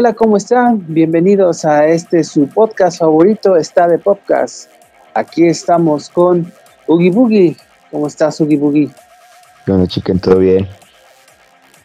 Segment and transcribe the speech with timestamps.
[0.00, 0.82] Hola, ¿cómo están?
[0.88, 4.70] Bienvenidos a este su podcast favorito, está de podcast.
[5.12, 6.50] Aquí estamos con
[6.86, 7.56] Oogie Boogie.
[7.90, 8.90] ¿Cómo estás, Oogie Boogie?
[9.66, 10.66] Bueno, chicken, todo bien.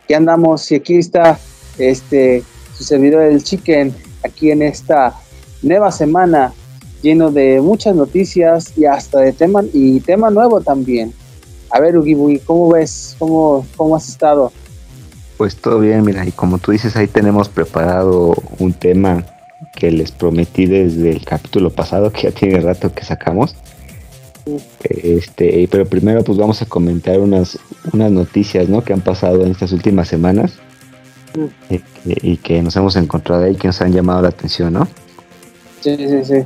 [0.02, 1.38] Aquí andamos y aquí está
[1.78, 2.42] este
[2.78, 3.94] su servidor el Chicken
[4.24, 5.14] aquí en esta
[5.62, 6.54] nueva semana
[7.02, 11.14] lleno de muchas noticias y hasta de tema y tema nuevo también.
[11.70, 13.18] A ver, Oogie Boogie, ¿cómo ves?
[13.20, 14.54] ¿Cómo, ¿Cómo has estado?
[15.38, 19.26] Pues todo bien, mira, y como tú dices, ahí tenemos preparado un tema
[19.74, 23.56] que les prometí desde el capítulo pasado, que ya tiene rato que sacamos.
[24.84, 27.58] Este, pero primero pues vamos a comentar unas,
[27.92, 28.84] unas noticias ¿no?
[28.84, 30.60] que han pasado en estas últimas semanas
[31.68, 34.88] y, y, que nos hemos encontrado ahí que nos han llamado la atención, ¿no?
[35.82, 36.44] Sí, sí, sí.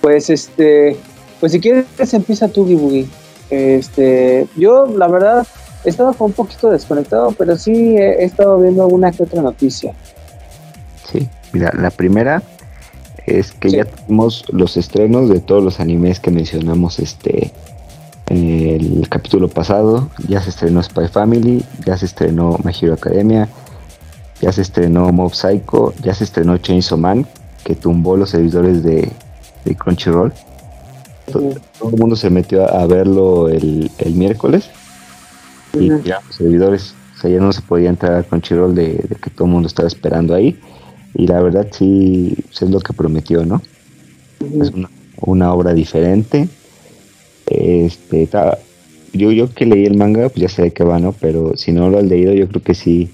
[0.00, 0.96] Pues este,
[1.40, 3.08] pues si quieres empieza tú, Gibugi.
[3.50, 5.46] Este, yo la verdad
[5.84, 9.94] he estado un poquito desconectado, pero sí he, estado viendo alguna que otra noticia.
[11.10, 12.42] Sí, mira, la primera
[13.26, 17.52] es que ya tenemos los estrenos de todos los animes que mencionamos este
[18.26, 20.08] en el capítulo pasado.
[20.26, 23.48] Ya se estrenó Spy Family, ya se estrenó My Hero Academia,
[24.40, 27.26] ya se estrenó Mob Psycho, ya se estrenó Chainsaw Man,
[27.64, 29.10] que tumbó los servidores de,
[29.76, 30.32] Crunchyroll.
[31.30, 34.70] Todo, el mundo se metió a, verlo el, el miércoles
[35.80, 39.16] y ya los servidores, o sea, ya no se podía entrar a Crunchyroll de, de
[39.16, 40.58] que todo el mundo estaba esperando ahí.
[41.14, 43.62] Y la verdad sí, es lo que prometió, ¿no?
[44.60, 44.72] Es
[45.20, 46.48] una, obra diferente.
[47.46, 48.28] Este,
[49.12, 51.12] yo, yo que leí el manga, pues ya sé de qué va, ¿no?
[51.12, 53.10] Pero si no lo has leído, yo creo que sí,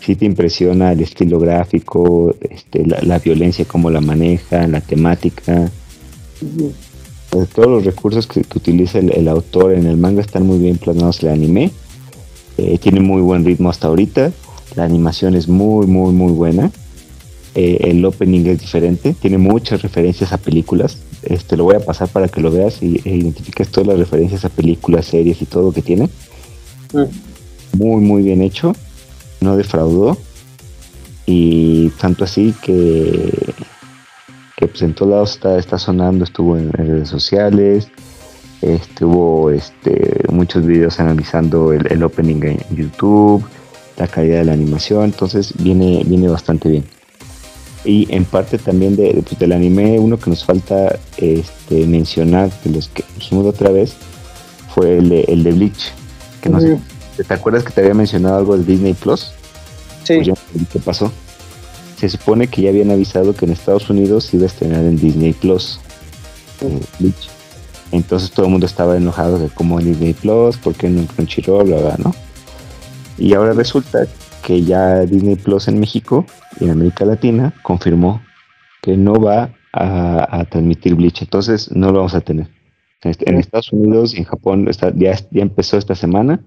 [0.00, 5.70] sí te impresiona el estilo gráfico, este, la, violencia, cómo la maneja, la temática.
[6.38, 6.74] Pues,
[7.30, 11.28] todos los recursos que, utiliza el, autor en el manga están muy bien plasmados en
[11.28, 11.70] el anime.
[12.56, 14.32] Eh, tiene muy buen ritmo hasta ahorita.
[14.74, 16.70] La animación es muy, muy, muy buena.
[17.54, 19.14] Eh, el opening es diferente.
[19.14, 20.98] Tiene muchas referencias a películas.
[21.22, 24.44] Este lo voy a pasar para que lo veas y e identifiques todas las referencias
[24.44, 26.08] a películas, series y todo que tiene.
[27.72, 28.74] Muy, muy bien hecho.
[29.40, 30.16] No defraudó.
[31.26, 33.32] Y tanto así que
[34.58, 37.86] que pues en todos lados está, está sonando, estuvo en, redes sociales,
[38.60, 43.44] estuvo este, muchos videos analizando el, opening en YouTube,
[43.96, 46.84] la calidad de la animación, entonces viene, viene bastante bien.
[47.84, 52.72] Y en parte también de, pues, del anime, uno que nos falta este, mencionar, de
[52.72, 53.94] los que dijimos otra vez,
[54.74, 55.92] fue el de, el de Bleach.
[56.42, 56.80] Que no sé,
[57.16, 59.30] ¿Te acuerdas que te había mencionado algo de Disney Plus?
[60.02, 60.18] Sí.
[60.24, 61.12] Pues ¿Qué pasó?
[61.98, 64.96] Se supone que ya habían avisado que en Estados Unidos se iba a estrenar en
[64.96, 65.80] Disney Plus.
[66.60, 67.10] Eh,
[67.90, 71.06] Entonces todo el mundo estaba enojado de cómo en Disney Plus, por qué no en
[71.06, 72.14] Crunchyroll, bla, bla, ¿no?
[73.16, 74.06] Y ahora resulta
[74.44, 76.24] que ya Disney Plus en México
[76.60, 78.22] y en América Latina confirmó
[78.80, 81.22] que no va a, transmitir Bleach.
[81.22, 82.48] Entonces no lo vamos a tener.
[83.02, 86.40] En, Estados Unidos y en Japón está, ya, ya empezó esta semana,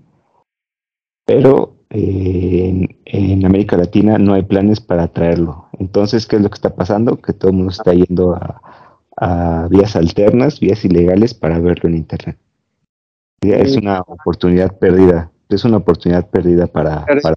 [1.25, 5.67] pero en, América Latina no hay planes para traerlo.
[5.79, 7.17] Entonces, ¿qué es lo que está pasando?
[7.17, 12.37] Que todo el mundo está yendo a, vías alternas, vías ilegales para verlo en Internet.
[13.41, 15.31] Es una oportunidad perdida.
[15.49, 17.35] Es una oportunidad perdida para, para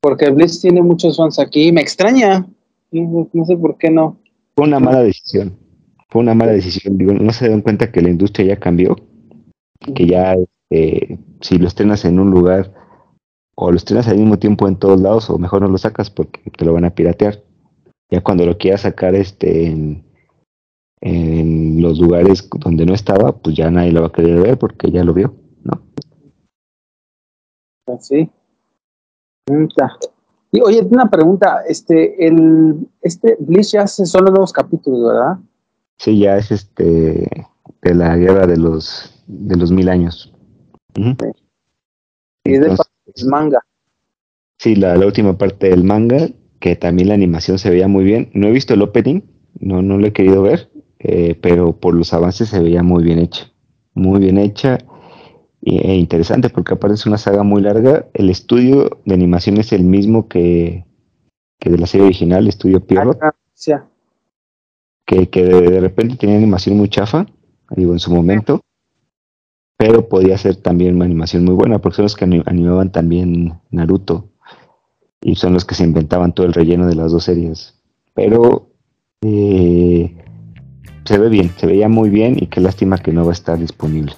[0.00, 1.70] Porque Blitz tiene muchos fans aquí.
[1.72, 2.46] Me extraña.
[2.90, 4.18] No, sé por qué no.
[4.54, 5.56] Fue una mala decisión.
[6.08, 6.98] Fue una mala decisión.
[6.98, 8.96] Digo, no se dan cuenta que la industria ya cambió.
[9.94, 10.36] Que ya,
[10.70, 12.72] eh, si lo estrenas en un lugar
[13.56, 16.50] o lo estrenas al mismo tiempo en todos lados o mejor no lo sacas porque
[16.50, 17.42] te lo van a piratear.
[18.10, 20.04] Ya cuando lo quieras sacar este en,
[21.80, 25.04] los lugares donde no estaba, pues ya nadie lo va a querer ver porque ya
[25.04, 25.80] lo vio, ¿no?
[27.86, 28.28] Así.
[30.52, 35.38] Y oye, una pregunta, este, el, este Bleach ya hace solo nuevos capítulos, ¿verdad?
[35.98, 37.46] Sí, ya es este
[37.82, 40.32] de la guerra de los de los mil años.
[42.44, 42.76] Y de
[43.24, 43.60] manga.
[44.58, 46.28] Sí, la, última parte del manga,
[46.60, 48.30] que también la animación se veía muy bien.
[48.34, 49.20] No he visto el opening,
[49.60, 53.18] no, no lo he querido ver, eh, pero por los avances se veía muy bien
[53.18, 53.52] hecha.
[53.94, 54.78] Muy bien hecha
[55.62, 58.06] e interesante, porque aparte es una saga muy larga.
[58.14, 60.86] El estudio de animación es el mismo que,
[61.60, 63.18] de la serie original, Estudio Pierrot.
[63.20, 63.34] Ah,
[65.06, 67.26] que, que de, de, repente tenía animación muy chafa,
[67.70, 68.60] digo, en su momento
[69.76, 74.30] pero podía ser también una animación muy buena, porque son los que animaban también Naruto
[75.20, 77.74] y son los que se inventaban todo el relleno de las dos series.
[78.14, 78.70] Pero
[79.22, 80.16] eh,
[81.04, 83.58] se ve bien, se veía muy bien y qué lástima que no va a estar
[83.58, 84.12] disponible.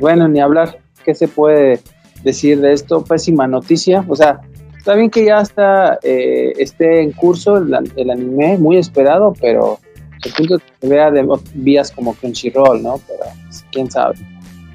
[0.00, 1.80] Bueno, ni hablar, ¿qué se puede
[2.22, 3.02] decir de esto?
[3.02, 4.04] Pésima noticia.
[4.08, 4.40] O sea,
[4.76, 9.80] está bien que ya está eh, esté en curso el, el, anime, muy esperado, pero
[10.24, 13.00] el punto de que vea de vías como Crunchyroll, ¿no?
[13.06, 14.16] Pero pues, quién sabe.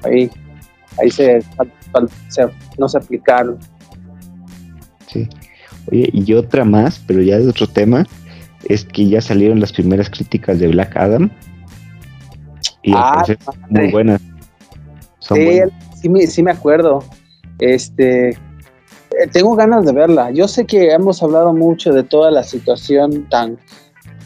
[0.02, 0.30] Ahí,
[0.98, 1.42] ahí se,
[2.28, 2.48] se
[2.78, 3.58] no se aplicaron.
[5.06, 5.28] Sí.
[5.90, 8.06] Oye, y otra más, pero ya de otro tema,
[8.68, 11.30] es que ya salieron las primeras críticas de Black Adam.
[12.82, 13.24] Y ah,
[13.70, 14.20] muy buenas.
[15.20, 15.60] sí,
[16.00, 17.04] sí, me, sí me acuerdo.
[17.58, 18.36] Este, eh,
[19.30, 20.30] tengo ganas de verla.
[20.30, 23.58] Yo sé que hemos hablado mucho de toda la situación tan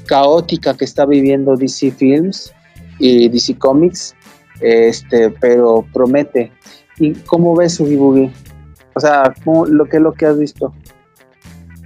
[0.08, 2.52] caótica que está viviendo DC Films
[2.98, 4.16] y DC Comics,
[4.60, 6.50] este, pero promete.
[6.98, 8.30] ¿Y cómo ves su Boogie?
[8.94, 9.32] O sea,
[9.68, 10.72] lo que lo que has visto.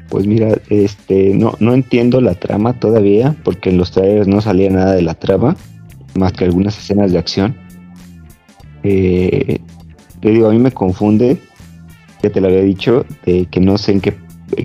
[0.08, 4.70] Pues mira, este, no, no entiendo la trama todavía, porque en los trailers no salía
[4.70, 5.56] nada de la trama,
[6.14, 7.56] más que algunas escenas de acción.
[8.82, 9.58] Eh,
[10.20, 11.38] te digo, a mí me confunde,
[12.22, 14.14] ya te lo había dicho, de que no sé en qué,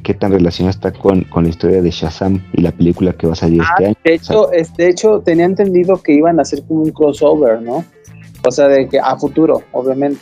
[0.03, 3.35] qué tan relacionada está con, la historia de Shazam y la película que va a
[3.35, 3.95] salir este ah, año.
[4.03, 7.85] De hecho, de hecho, tenía entendido que iban a hacer como un crossover, ¿no?
[8.45, 10.21] O sea, de que a futuro, obviamente.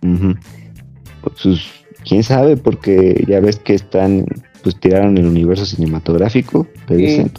[0.00, 1.60] Pues
[2.04, 4.26] quién sabe, porque ya ves que están,
[4.62, 7.32] pues tiraron el universo cinematográfico, dicen.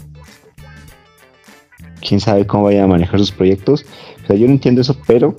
[2.00, 3.84] Quién sabe cómo vayan a manejar sus proyectos.
[4.24, 5.36] O sea, yo no entiendo eso, pero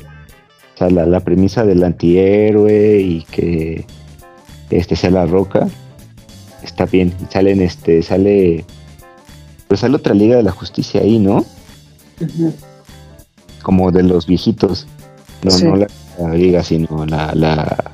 [0.90, 3.86] la, premisa del antihéroe y que
[4.70, 5.68] este sea la roca
[6.64, 7.14] está bien.
[7.30, 8.66] Salen, este, sale.
[9.68, 11.46] Pues sale otra liga de la justicia ahí, ¿no?
[13.64, 14.88] Como de los viejitos.
[15.44, 17.92] No, no la, liga, sino la, la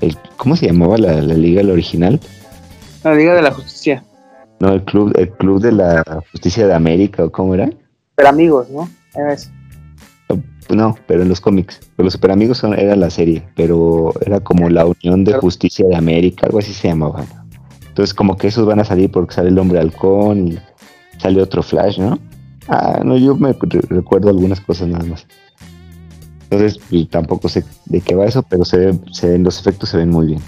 [0.00, 2.20] el, ¿cómo se llamaba la, liga la original?
[3.02, 4.04] La Liga de la Justicia.
[4.60, 7.68] No, el club, el club de la Justicia de América, ¿o cómo era?
[8.14, 8.88] Pero amigos, ¿no?
[9.14, 9.50] Era eso.
[10.70, 11.80] No, pero en los cómics.
[11.98, 15.94] Los Super Amigos son, era la serie, pero era como la Unión de Justicia de
[15.94, 17.26] América, algo así se llamaba.
[17.94, 20.58] Entonces, como que esos van a salir porque sale el hombre halcón y
[21.18, 22.18] sale otro Flash, ¿no?
[22.66, 23.52] Ah, no, yo me
[23.88, 25.24] recuerdo algunas cosas nada más.
[26.50, 29.98] Entonces, pues, tampoco sé de qué va eso, pero se, ven, se los efectos se
[29.98, 30.40] ven muy bien.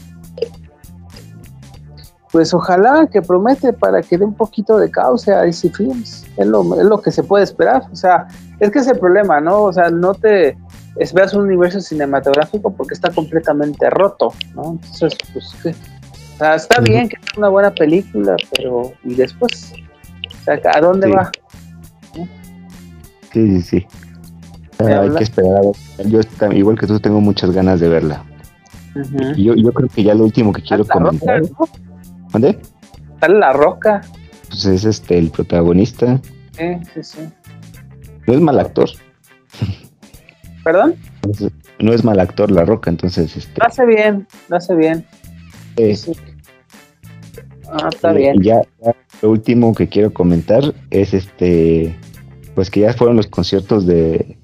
[2.32, 6.26] Pues ojalá que promete para que dé un poquito de causa a DC Films.
[6.36, 7.84] Es lo, es lo que se puede esperar.
[7.92, 8.26] O sea,
[8.58, 9.62] es que es el problema, ¿no?
[9.62, 10.58] O sea, no te
[10.96, 14.72] esperas un universo cinematográfico porque está completamente roto, ¿no?
[14.82, 15.76] Entonces, pues, ¿qué?
[16.36, 19.72] O sea, está bien que es una buena película, pero ¿y después?
[20.42, 21.30] O sea, ¿a dónde va?
[23.32, 23.86] Sí, sí, sí.
[24.78, 26.08] hay que esperar a ver.
[26.10, 26.20] Yo
[26.52, 28.22] igual que tú tengo muchas ganas de verla.
[29.34, 31.40] yo, yo creo que ya lo último que quiero comentar.
[32.32, 32.58] ¿Dónde?
[33.18, 34.02] Sale la roca.
[34.48, 36.20] Pues es este el protagonista.
[36.52, 37.28] Sí, sí, sí.
[38.26, 38.90] No es mal actor.
[40.62, 40.96] ¿Perdón?
[41.78, 43.36] No es mal actor La Roca, entonces...
[43.36, 43.60] Este...
[43.60, 45.06] Lo hace bien, lo hace bien.
[47.68, 48.42] Ah, está eh, bien.
[48.42, 48.62] Ya,
[49.22, 51.96] lo último que quiero comentar es este...
[52.54, 54.38] Pues que ya fueron los conciertos de,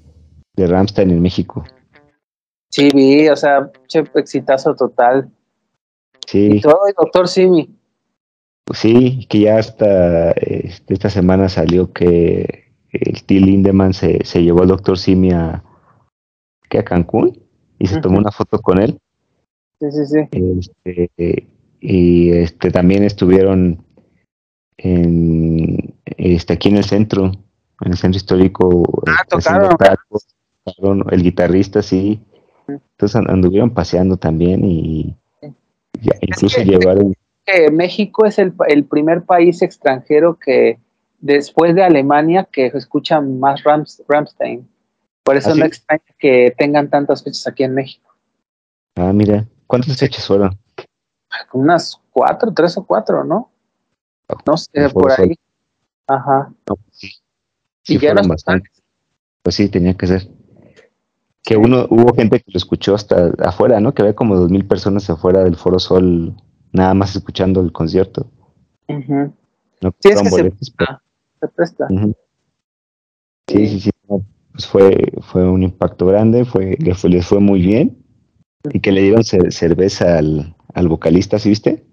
[0.55, 1.63] de Ramstein en México.
[2.69, 3.71] Sí, vi, o sea,
[4.15, 5.31] exitazo total.
[6.27, 6.49] Sí.
[6.53, 7.75] Y todo el doctor Simi.
[8.65, 13.39] Pues sí, que ya hasta este, esta semana salió que el T.
[13.39, 15.63] Lindemann se, se llevó al doctor Simi a,
[16.71, 17.43] a Cancún
[17.79, 18.99] y se tomó una foto con él.
[19.91, 20.63] Sí, sí, sí.
[20.83, 21.47] Este,
[21.81, 23.83] y este también estuvieron
[24.77, 27.25] en este aquí en el centro,
[27.81, 28.83] en el centro histórico.
[29.07, 31.03] Ah, tocaron.
[31.11, 32.21] el guitarrista, sí.
[32.67, 35.15] Entonces anduvieron paseando también y
[36.21, 37.13] incluso llevaron.
[37.73, 40.79] México es el, el primer país extranjero que
[41.19, 44.67] después de Alemania que escuchan más Ramstein.
[45.23, 48.13] Por eso ¿Ah, no extraña que tengan tantas fechas aquí en México.
[48.95, 50.55] Ah, mira, ¿cuántas fechas fueron?
[51.51, 53.49] Unas cuatro, tres o cuatro, ¿no?
[54.45, 55.33] No sé, por ahí.
[56.05, 56.53] Ajá.
[56.63, 57.09] Pues sí,
[57.81, 58.83] sí fueron bastantes.
[59.41, 60.29] Pues sí, tenía que ser.
[61.41, 63.95] Que uno, hubo gente que lo escuchó hasta afuera, ¿no?
[63.95, 66.35] Que había como dos mil personas afuera del Foro Sol,
[66.71, 68.29] nada más escuchando el concierto.
[68.87, 69.31] Uh
[69.81, 71.87] No sí, es que presta.
[73.47, 73.89] Sí, sí, sí.
[74.51, 78.02] Pues fue, fue un impacto grande, fue, les, fue, fue muy bien.
[78.71, 81.83] Y que le dieron cerveza al, al vocalista, ¿sí viste?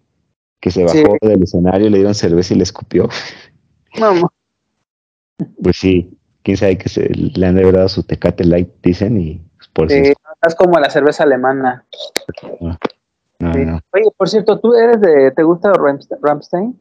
[0.60, 3.08] Que se bajó del escenario, le dieron cerveza y le escupió.
[3.98, 4.30] Vamos.
[5.62, 9.68] Pues sí, quién sabe que se, le han de su Tecate Light, dicen, y pues,
[9.68, 10.12] por sí,
[10.46, 11.86] Es como la cerveza alemana.
[13.40, 16.78] Oye, por cierto, ¿tú eres de, te gusta Ramstein?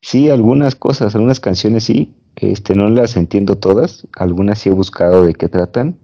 [0.00, 5.24] Sí, algunas cosas, algunas canciones sí, este, no las entiendo todas, algunas sí he buscado
[5.24, 5.98] de qué tratan,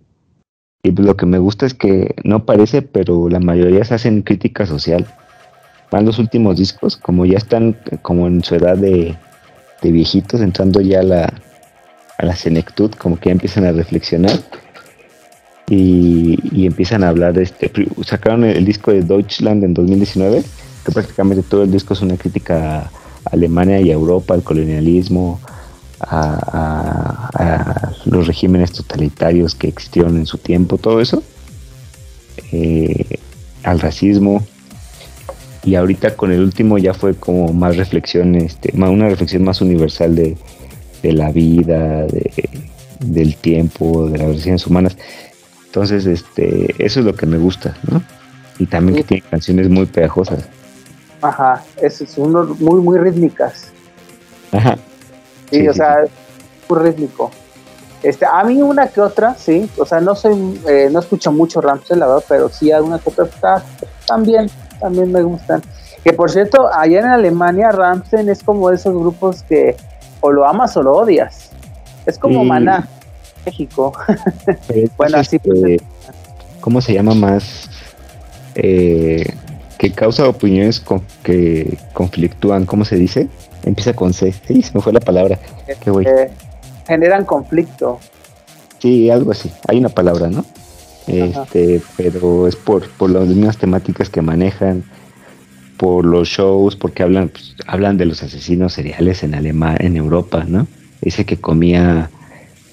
[0.82, 4.66] Y lo que me gusta es que no parece, pero la mayoría se hacen crítica
[4.66, 5.06] social.
[5.90, 9.16] Van los últimos discos, como ya están como en su edad de,
[9.82, 11.32] viejitos, entrando ya a la,
[12.18, 14.38] a la senectud, como que ya empiezan a reflexionar
[15.70, 17.38] y, empiezan a hablar.
[17.38, 17.70] Este,
[18.04, 20.42] sacaron el, disco de Deutschland en 2019,
[20.84, 22.90] que prácticamente todo el disco es una crítica a
[23.32, 25.40] Alemania y a Europa, al colonialismo,
[26.00, 31.22] a, los regímenes totalitarios que existieron en su tiempo, todo eso,
[32.52, 33.18] eh,
[33.62, 34.46] al racismo.
[35.64, 40.14] Y ahorita con el último ya fue como más reflexión, este, una reflexión más universal
[40.14, 40.36] de,
[41.02, 42.06] la vida,
[43.00, 44.96] del tiempo, de las relaciones humanas.
[45.66, 48.02] Entonces, este, eso es lo que me gusta, ¿no?
[48.58, 50.48] Y también que tiene canciones muy pegajosas.
[51.20, 53.72] Ajá, es, uno muy, muy rítmicas.
[54.52, 54.78] Ajá.
[55.50, 56.04] Sí, o sea,
[56.68, 57.30] muy rítmico.
[58.02, 61.60] Este, a mí una que otra, sí, o sea, no soy, eh, no escucho mucho
[61.60, 63.62] Ramsey, la verdad, pero sí alguna que otra está,
[64.06, 65.62] también, también me gustan.
[66.04, 69.76] Que por cierto, allá en Alemania Ramsey es como esos grupos que
[70.20, 71.50] o lo amas o lo odias.
[72.06, 72.88] Es como Maná.
[73.44, 73.92] México.
[74.96, 75.82] bueno, así pues,
[76.60, 77.68] ¿Cómo se llama más?
[78.54, 79.24] Eh,
[79.78, 83.28] que causa opiniones con, que conflictúan, ¿cómo se dice?
[83.64, 84.32] Empieza con C.
[84.46, 85.38] Sí, se me fue la palabra.
[85.66, 86.30] Eh,
[86.86, 87.98] generan conflicto.
[88.78, 89.50] Sí, algo así.
[89.66, 90.44] Hay una palabra, ¿no?
[91.06, 94.84] Este, pero es por, por las mismas temáticas que manejan,
[95.78, 100.44] por los shows, porque hablan, pues, hablan de los asesinos seriales en Alemania, en Europa,
[100.46, 100.66] ¿no?
[101.00, 102.10] Dice que comía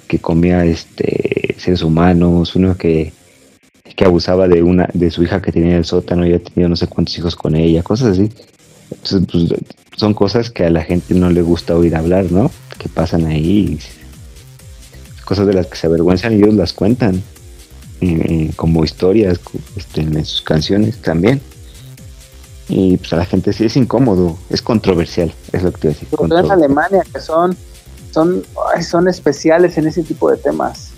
[0.08, 3.12] que comía este seres humanos, uno que,
[3.96, 6.70] que abusaba de una de su hija que tenía en el sótano y ha tenido
[6.70, 8.30] no sé cuántos hijos con ella, cosas así.
[8.92, 9.54] Entonces, pues,
[9.96, 12.52] son cosas que a la gente no le gusta oír hablar, ¿no?
[12.78, 13.80] Que pasan ahí,
[15.26, 17.24] cosas de las que se avergüenzan y ellos las cuentan
[18.02, 19.40] eh, como historias
[19.76, 21.42] este, en sus canciones también.
[22.68, 26.08] Y pues a la gente sí es incómodo, es controversial, es lo que te decía.
[26.20, 27.56] En Alemania, que son
[28.16, 28.44] son,
[28.82, 30.92] son especiales en ese tipo de temas.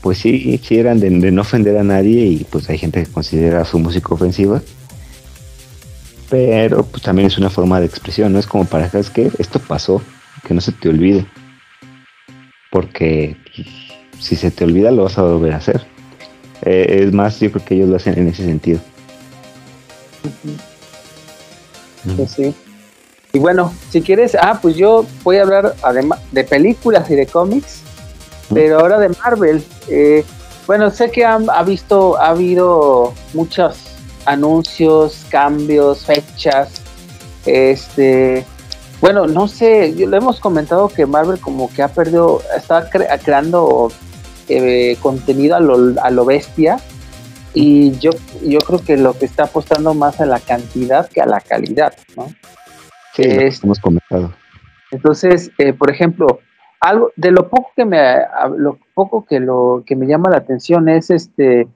[0.00, 3.64] Pues sí, sí eran de, no ofender a nadie y pues hay gente que considera
[3.64, 4.62] su música ofensiva.
[6.30, 8.38] Pero pues también es una forma de expresión, ¿no?
[8.38, 10.00] Es como para que esto pasó,
[10.46, 11.26] que no se te olvide.
[12.70, 13.66] Porque pues,
[14.20, 15.84] si se te olvida lo vas a volver a hacer.
[16.62, 18.78] Eh, es más, yo creo que ellos lo hacen en ese sentido.
[22.16, 22.54] Pues sí.
[23.32, 27.26] Y bueno, si quieres, ah, pues yo voy a hablar además de películas y de
[27.26, 27.82] cómics,
[28.52, 29.64] pero ahora de Marvel.
[29.88, 30.24] Eh,
[30.66, 33.89] bueno, sé que ha, visto, ha habido muchos
[34.30, 36.82] anuncios, cambios, fechas.
[37.46, 38.44] Este,
[39.00, 43.90] bueno, no sé, lo hemos comentado que Marvel como que ha perdido, está creando
[44.48, 46.78] eh, contenido a lo, a lo bestia.
[47.52, 48.10] Y yo,
[48.42, 51.94] yo creo que lo que está apostando más a la cantidad que a la calidad,
[52.16, 52.28] ¿no?
[53.62, 54.32] hemos comentado.
[54.92, 56.40] Entonces, eh, por ejemplo,
[56.80, 58.00] algo de lo poco que me
[58.56, 61.68] lo poco que lo que me llama la atención es este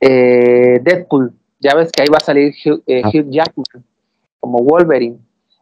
[0.00, 1.32] eh, Deadpool.
[1.60, 3.10] Ya ves que ahí va a salir Hugh, eh, ah.
[3.12, 3.84] Jackman
[4.40, 5.18] como Wolverine.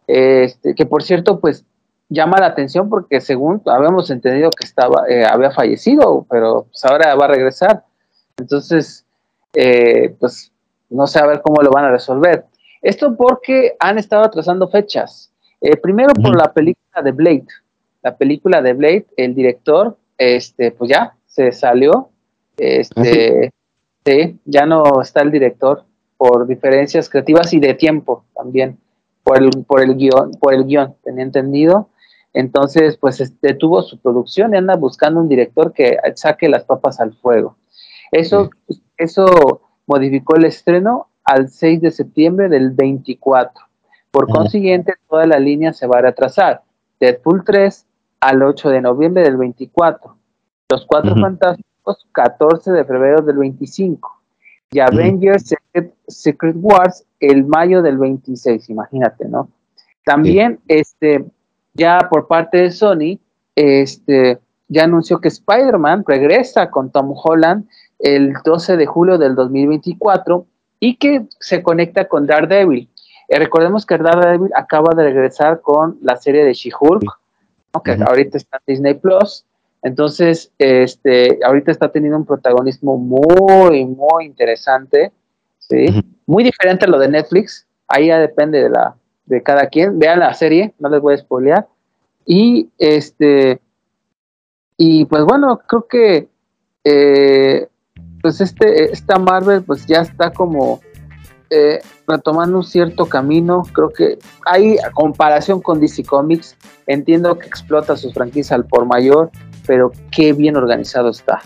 [0.07, 1.65] Este, que por cierto, pues
[2.09, 7.25] llama la atención porque según habíamos entendido que estaba había fallecido, pero pues ahora va
[7.25, 7.85] a regresar.
[8.38, 9.05] Entonces,
[10.21, 10.53] pues
[10.91, 12.45] no sé a ver cómo lo van a resolver.
[12.83, 15.33] Esto porque han estado atrasando fechas.
[15.61, 17.47] Eh, primero por la película de Blade.
[18.03, 22.11] La película de Blade, el director, este, pues ya se salió.
[22.57, 23.50] Este, ¿Ah,
[24.05, 24.38] sí?
[24.45, 25.85] ya no está el director
[26.16, 28.78] por diferencias creativas y de tiempo también.
[29.23, 31.88] Por el, por el guion, por el guion, tenía entendido.
[32.32, 37.14] Entonces, pues detuvo su producción y anda buscando un director que saque las papas al
[37.14, 37.56] fuego.
[38.12, 38.50] Eso,
[38.96, 43.64] eso modificó el estreno al 6 de septiembre del 24.
[44.11, 46.62] Por consiguiente, toda la línea se va a retrasar.
[47.00, 47.87] Deadpool 3
[48.20, 50.16] al 8 de noviembre del 24.
[50.70, 54.15] Los Cuatro Fantásticos, 14 de febrero del 25.
[54.76, 55.54] Y Avengers
[56.06, 59.49] Secret, Wars el mayo del 26, imagínate, ¿no?
[60.04, 61.25] También, este,
[61.73, 63.18] ya por parte de Sony,
[63.54, 67.66] este, ya anunció que Spider-Man regresa con Tom Holland
[68.00, 70.45] el 12 de julio del 2024
[70.78, 72.90] y que se conecta con Daredevil.
[73.28, 77.11] Eh, recordemos que Daredevil acaba de regresar con la serie de She-Hulk,
[77.83, 79.46] que ahorita está en Disney Plus.
[79.87, 85.12] Entonces, este, ahorita está teniendo un protagonismo muy, muy interesante,
[85.61, 85.87] ¿sí?
[86.26, 87.69] Muy diferente a lo de Netflix.
[87.87, 89.97] Ahí ya depende de la de cada quien.
[90.00, 91.69] Vean la serie, no les voy a spoilear.
[92.25, 93.61] Y este,
[94.76, 96.28] y pues bueno, creo que
[96.83, 97.69] eh,
[98.23, 100.81] pues este, esta Marvel pues ya está como
[101.49, 101.78] eh,
[102.09, 103.62] retomando un cierto camino.
[103.73, 106.57] Creo que hay comparación con DC Comics.
[106.88, 109.31] Entiendo que explota sus franquicias al por mayor,
[109.66, 111.40] pero qué bien organizado está.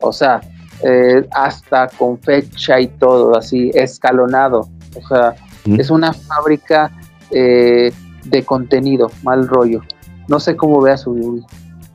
[0.00, 0.40] O sea,
[0.82, 4.68] eh, hasta con fecha y todo, así escalonado.
[4.96, 5.34] O sea,
[5.78, 6.90] es una fábrica
[7.30, 7.92] eh,
[8.24, 9.82] de contenido, mal rollo.
[10.28, 11.44] No sé cómo vea su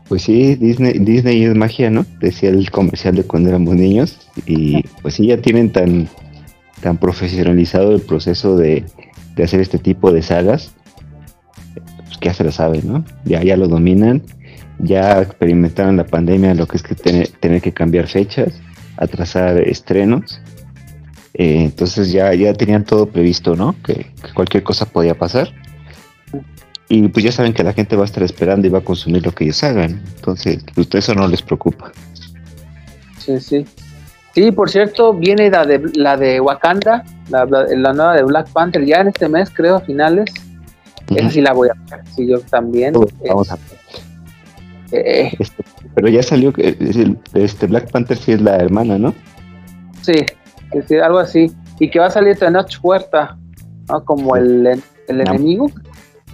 [0.07, 2.05] Pues sí, Disney, Disney es magia, ¿no?
[2.19, 4.29] Decía el comercial de cuando éramos niños.
[4.45, 6.07] Y pues sí, ya tienen tan,
[6.81, 8.85] tan profesionalizado el proceso de,
[9.41, 10.73] hacer este tipo de sagas.
[11.73, 13.05] Pues que ya se lo saben, ¿no?
[13.25, 14.23] Ya, ya lo dominan.
[14.79, 18.53] Ya experimentaron la pandemia, lo que es que tener, que cambiar fechas,
[18.97, 20.41] atrasar estrenos.
[21.33, 23.75] Eh, entonces ya, ya tenían todo previsto, ¿no?
[23.83, 25.53] que cualquier cosa podía pasar
[26.89, 29.23] y pues ya saben que la gente va a estar esperando y va a consumir
[29.23, 30.01] lo que ellos hagan.
[30.15, 31.91] Entonces, pues eso no les preocupa.
[33.19, 33.65] Sí, sí.
[34.33, 39.01] Sí, por cierto, viene la de, la de Wakanda, la, nueva de Black Panther, ya
[39.01, 40.31] en este mes, creo, a finales.
[41.15, 42.93] Esa sí la voy a ver, sí, yo también.
[43.27, 43.57] vamos a
[44.91, 45.63] eh, este,
[45.95, 46.77] pero ya salió, que
[47.33, 49.13] este Black Panther sí es la hermana, ¿no?
[50.01, 50.25] Sí,
[51.01, 51.51] algo así.
[51.79, 53.37] Y que va a salir Tenoch Huerta,
[53.87, 54.03] ¿no?
[54.05, 55.71] Como el, el enemigo,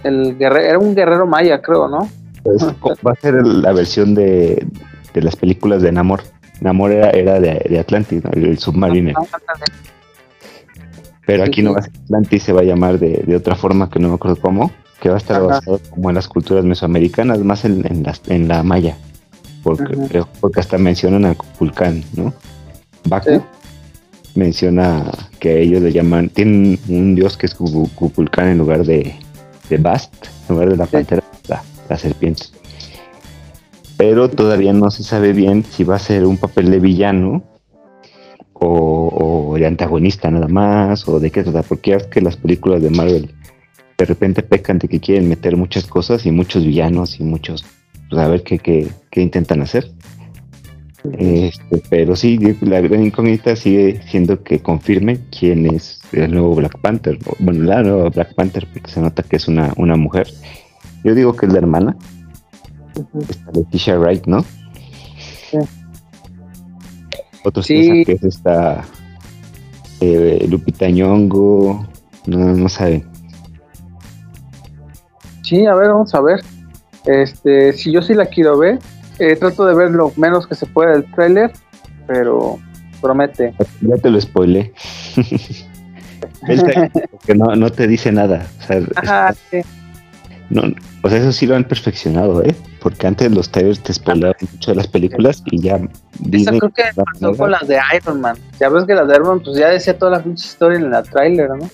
[0.02, 2.08] el guerrero, era un guerrero maya, creo, ¿no?
[2.42, 2.62] Pues,
[3.06, 4.66] va a ser la versión de,
[5.14, 6.22] las películas de Namor.
[6.60, 9.12] Namor era, era de, Atlantis, el submarino.
[11.26, 13.98] Pero aquí no va a ser Atlantis, se va a llamar de, otra forma que
[13.98, 17.64] no me acuerdo cómo, que va a estar basado como en las culturas mesoamericanas, más
[17.64, 17.84] en,
[18.28, 18.96] en, la maya.
[19.62, 22.32] Porque, porque hasta mencionan al Kukulcán, ¿no?
[23.04, 23.42] Baku
[24.36, 25.10] menciona
[25.40, 29.14] que ellos le llaman, tienen un dios que es Kukulcán en lugar de,
[29.68, 31.24] de Bast, en lugar de la pantera,
[31.88, 32.44] la, serpiente.
[33.96, 37.42] Pero todavía no se sabe bien si va a ser un papel de villano
[38.52, 42.90] o, de antagonista nada más, o de qué trata, porque es que las películas de
[42.90, 43.34] Marvel
[43.98, 47.64] de repente pecan de que quieren meter muchas cosas y muchos villanos y muchos,
[48.08, 49.90] pues a ver qué, qué, qué intentan hacer.
[51.18, 56.80] Este, pero sí, la gran incógnita sigue siendo que confirme quién es el nuevo Black
[56.80, 57.18] Panther.
[57.38, 60.28] Bueno, la nueva Black Panther, porque se nota que es una, una mujer.
[61.04, 61.96] Yo digo que es la hermana.
[63.28, 64.44] Esta Leticia Wright, ¿no?
[65.50, 65.58] Sí.
[67.44, 68.84] Otros piensan que es esta
[70.00, 71.86] eh, Lupita Nyong'o.
[72.26, 73.15] No, no saben.
[75.46, 76.40] Sí, a ver, vamos a ver.
[77.04, 78.80] Este, si yo sí la quiero ver,
[79.20, 81.52] eh, trato de ver lo menos que se pueda del tráiler,
[82.08, 82.58] pero
[83.00, 83.54] promete.
[83.80, 84.72] Ya te lo spoilé.
[87.10, 88.44] porque no, no te dice nada.
[88.58, 89.32] O sea,
[90.50, 90.62] no,
[91.02, 92.54] o sea, eso sí lo han perfeccionado, ¿eh?
[92.80, 95.80] Porque antes los trailers te spoilaban mucho de las películas y ya.
[96.32, 98.36] Eso creo que pasó con las de Iron Man.
[98.58, 101.04] Ya ves que las de Iron Man, pues ya decía toda la historia en la
[101.04, 101.70] tráiler, ¿no?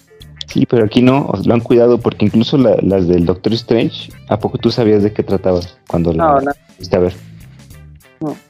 [0.53, 4.59] Sí, pero aquí no, lo han cuidado porque incluso las del Doctor Strange, ¿a poco
[4.59, 6.51] tú sabías de qué trataba cuando la no.
[6.93, 7.15] a ver?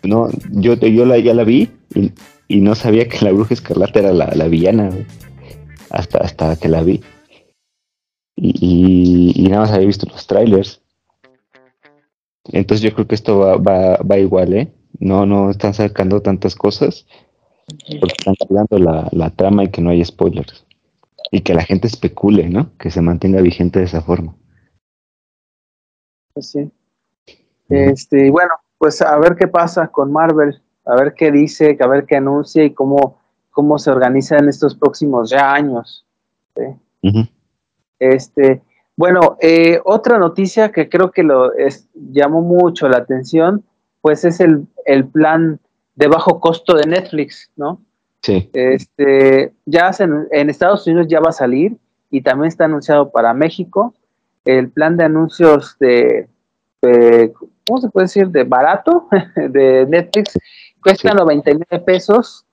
[0.03, 1.71] No, yo, yo la, ya la vi
[2.49, 4.91] y, no sabía que la bruja escarlata era la, villana,
[5.91, 7.03] hasta, hasta que la vi.
[8.35, 10.83] Y, nada más había visto los trailers.
[12.47, 14.73] Entonces yo creo que esto va, va, va igual, ¿eh?
[14.99, 17.07] No, no están sacando tantas cosas
[18.01, 20.65] porque están cuidando la, la trama y que no hay spoilers.
[21.33, 22.77] Y que la gente especule, ¿no?
[22.79, 24.37] Que se mantenga vigente de esa forma.
[26.35, 26.71] Pues sí.
[27.69, 32.05] Este, bueno, pues a ver qué pasa con Marvel, a ver qué dice, a ver
[32.05, 33.19] qué anuncia y cómo,
[33.51, 36.07] cómo se organiza en estos próximos ya años.
[37.99, 38.63] Este,
[38.97, 41.51] bueno, eh, otra noticia que creo que lo
[41.95, 43.65] llamó mucho la atención,
[44.01, 44.67] pues es el,
[45.13, 45.61] plan
[45.95, 47.81] de bajo costo de Netflix, ¿no?
[48.23, 48.49] Sí.
[48.53, 51.77] Este, ya en, en, Estados Unidos ya va a salir
[52.11, 53.95] y también está anunciado para México
[54.45, 56.29] el plan de anuncios de
[57.67, 58.29] ¿cómo se puede decir?
[58.29, 60.39] De barato de Netflix.
[60.83, 62.45] Cuesta 99 pesos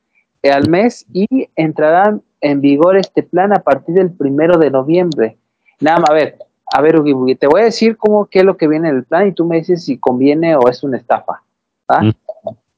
[0.44, 5.38] eh, al mes y entrará en vigor este plan a partir del primero de noviembre.
[5.80, 6.38] Nada más, a ver,
[6.72, 9.04] a ver, Ugi, te voy a decir cómo, qué es lo que viene en el
[9.04, 11.42] plan y tú me dices si conviene o es una estafa.
[11.90, 12.12] Mm.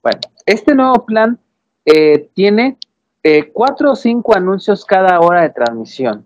[0.01, 1.37] Bueno, este nuevo plan
[1.85, 2.77] eh, tiene
[3.23, 6.25] eh, cuatro o cinco anuncios cada hora de transmisión.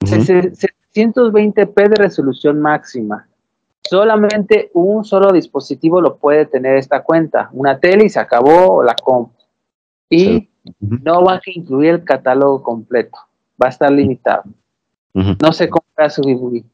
[0.00, 3.28] 720p de resolución máxima.
[3.82, 8.94] Solamente un solo dispositivo lo puede tener esta cuenta, una tele y se acabó la
[8.94, 9.32] comp.
[10.10, 10.48] Y
[10.80, 13.18] no va a incluir el catálogo completo,
[13.62, 14.44] va a estar limitado.
[15.14, 16.64] No sé cómo va a subir.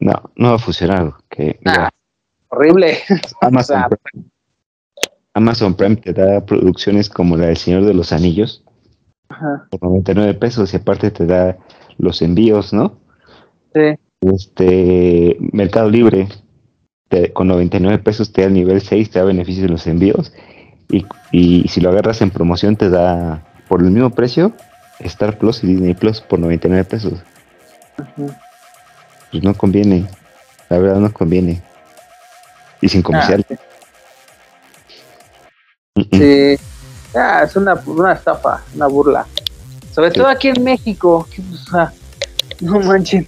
[0.00, 1.12] No, no va a funcionar.
[1.28, 1.90] Que, ah,
[2.48, 2.98] horrible.
[3.40, 4.26] Amazon, Prime.
[5.36, 8.64] Amazon Prime te da producciones como la del Señor de los Anillos
[9.70, 11.58] por 99 pesos y aparte te da
[11.98, 12.98] los envíos, ¿no?
[13.74, 13.98] Sí.
[14.22, 16.28] Este Mercado Libre
[17.34, 20.32] con 99 pesos te da el nivel 6, te da beneficios de los envíos
[20.88, 24.54] y, y si lo agarras en promoción te da por el mismo precio
[25.00, 27.12] Star Plus y Disney Plus por 99 pesos.
[29.30, 30.06] Pues no conviene,
[30.70, 31.60] la verdad no conviene.
[32.80, 33.44] Y sin comercial.
[33.50, 33.75] Ah, sí,
[37.14, 39.26] ah, es una, una estafa, una burla.
[39.94, 41.26] Sobre todo aquí en México.
[42.60, 43.26] no manchen.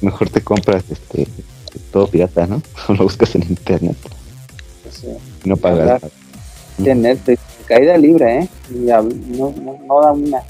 [0.00, 1.26] Mejor, te compras este
[1.92, 2.62] todo pirata, ¿no?
[2.88, 3.96] O lo buscas en internet.
[5.44, 6.02] No pagas.
[6.78, 8.48] Internet, caída libre, ¿eh?
[8.70, 10.42] no, no, da una.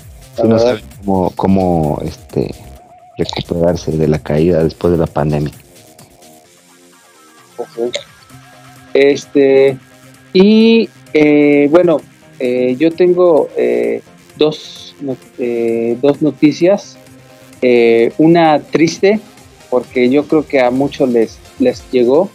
[0.45, 2.55] no saben cómo, cómo este,
[3.17, 5.53] recuperarse de la caída después de la pandemia.
[8.95, 9.79] Este,
[10.33, 12.01] y eh, bueno,
[12.39, 14.03] eh, yo tengo eh,
[14.37, 14.95] dos,
[16.01, 16.97] dos noticias.
[18.19, 19.21] una triste,
[19.71, 22.31] porque yo creo que a muchos les, les llegó.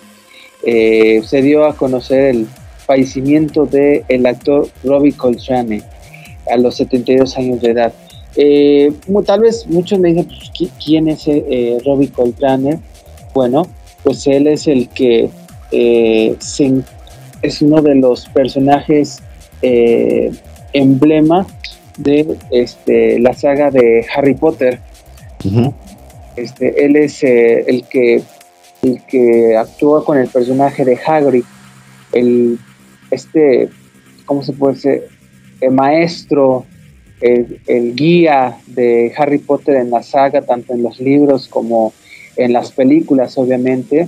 [0.64, 2.48] se dio a conocer el
[2.86, 5.82] fallecimiento del el actor Robbie Coltrane
[6.52, 7.94] a los 72 años de edad.
[9.26, 11.26] tal vez muchos me dicen, pues, ¿quién es
[11.86, 12.80] Robbie Coltrane?
[13.34, 13.68] Bueno,
[14.04, 15.30] pues él es el que
[16.40, 16.84] se,
[17.46, 19.22] es uno de los personajes
[19.62, 20.32] eh,
[20.74, 21.46] emblema
[21.98, 24.80] de este, la saga de Harry Potter.
[26.36, 28.22] este, él es eh, el, que,
[28.82, 31.44] el que actúa con el personaje de Hagrid,
[32.12, 32.58] el,
[33.12, 33.70] este,
[34.26, 35.04] ¿cómo se puede decir?
[35.62, 36.66] El maestro,
[37.22, 41.94] el, el, guía de Harry Potter en la saga, tanto en los libros como
[42.36, 44.08] en las películas, obviamente,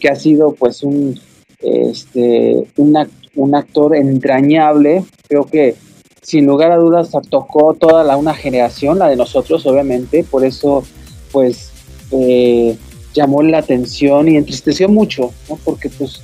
[0.00, 1.20] que ha sido pues un
[1.60, 5.74] este, un actor entrañable, creo que
[6.22, 10.84] sin lugar a dudas tocó toda la, una generación, la de nosotros obviamente, por eso
[11.32, 11.70] pues
[12.10, 12.76] eh,
[13.14, 15.32] llamó la atención y entristeció mucho,
[15.64, 16.20] porque pues,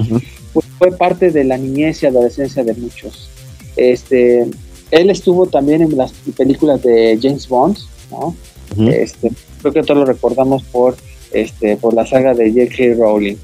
[0.53, 3.29] pues, fue parte de la niñez y adolescencia de muchos.
[3.77, 4.47] Este,
[4.91, 7.79] él estuvo también en las películas de James Bond,
[8.89, 10.97] este, creo que todos lo recordamos por,
[11.33, 12.95] este, por la saga de J.K.
[12.99, 13.37] Rowling.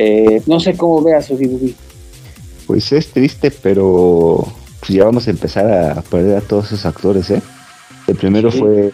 [0.00, 1.72] Eh, no sé cómo veas su DVD.
[2.68, 4.46] Pues es triste, pero
[4.78, 7.42] pues ya vamos a empezar a perder a todos esos actores, ¿eh?
[8.06, 8.92] El primero fue,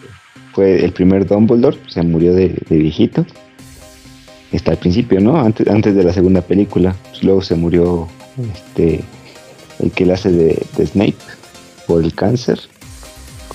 [0.53, 3.23] fue el primer Dumbledore, se murió de, viejito.
[4.51, 5.39] Está al principio, ¿no?
[5.39, 6.95] Antes, antes de la segunda película.
[7.11, 8.07] Pues luego se murió
[8.53, 9.03] este
[9.79, 11.13] el que le hace de, Snape
[11.85, 12.59] por el cáncer.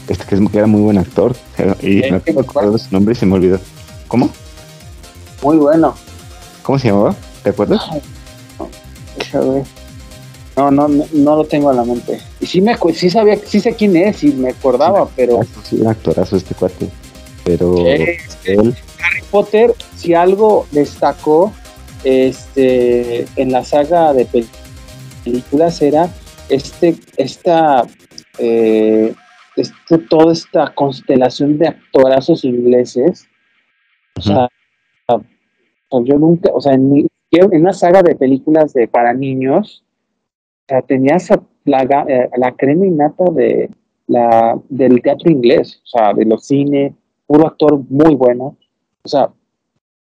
[0.06, 1.34] Este que, era muy buen actor.
[1.82, 3.58] Y me acuerdo su nombre y se me olvidó.
[4.06, 4.30] ¿Cómo?
[5.42, 5.96] Muy bueno.
[6.62, 7.16] ¿Cómo se llamaba?
[7.42, 7.82] ¿Te acuerdas?
[10.56, 12.20] No, no, no, no, lo tengo a la mente.
[12.40, 15.40] Y sí me sí sabía, sí sé quién es y me acordaba, pero.
[15.62, 16.88] Sí, un actorazo este cuate.
[17.44, 21.52] Pero Harry Potter, si algo destacó
[22.04, 24.26] este en la saga de
[25.24, 26.10] películas era
[26.48, 27.86] este, esta
[28.38, 29.14] eh,
[29.56, 33.26] este, toda esta constelación de actorazos ingleses.
[34.16, 34.48] O sea,
[35.08, 39.84] yo nunca, o sea, en, en una saga de películas de para niños,
[40.66, 41.28] o sea, tenías
[41.64, 43.70] la, eh, la crema innata de,
[44.10, 46.94] la, del teatro inglés, o sea, de los cine,
[47.26, 48.56] puro actor muy bueno.
[49.04, 49.30] O sea,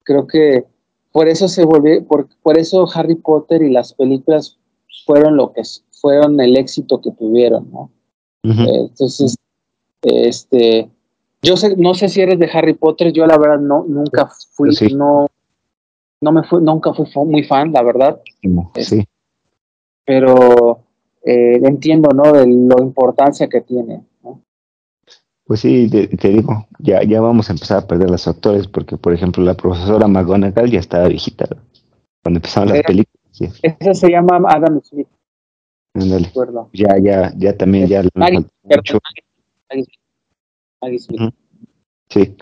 [0.03, 0.63] creo que
[1.11, 4.57] por eso se volvió, por, por eso Harry Potter y las películas
[5.05, 7.91] fueron lo que fueron el éxito que tuvieron, ¿no?
[8.43, 9.35] Eh, entonces,
[10.01, 10.89] este,
[11.41, 14.71] yo sé, no sé si eres de Harry Potter, yo la verdad no, nunca fui,
[14.95, 15.27] no,
[16.21, 18.21] no me fui, nunca fui muy fan, la verdad.
[18.75, 19.03] Sí.
[20.05, 20.83] Pero
[21.23, 22.31] eh, entiendo, ¿no?
[22.31, 24.03] De la importancia que tiene.
[25.45, 29.13] Pues sí, te, digo, ya, ya vamos a empezar a perder los actores, porque por
[29.13, 31.45] ejemplo la profesora McGonagall ya estaba viejita
[32.23, 33.59] cuando empezaron las películas.
[33.61, 35.07] Esa se llama Adam Smith.
[36.71, 38.03] Ya, ya, ya también ya.
[38.13, 38.45] Maggie,
[40.99, 41.33] Smith.
[42.07, 42.37] Sí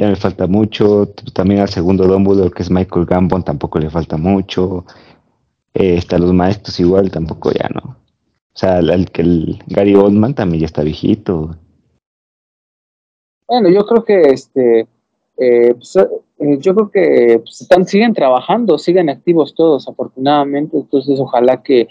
[0.00, 1.12] ya me falta mucho.
[1.34, 4.86] También al segundo Dumbledore, que es Michael Gambon, tampoco le falta mucho.
[5.74, 7.98] Eh, está los maestros igual, tampoco ya no.
[8.52, 11.54] O sea, el, que el Gary Oldman también ya está viejito.
[13.46, 14.88] Bueno, yo creo que este,
[15.36, 20.78] eh, pues, eh, yo creo que pues, están, siguen trabajando, siguen activos todos, afortunadamente.
[20.78, 21.88] Entonces, ojalá que,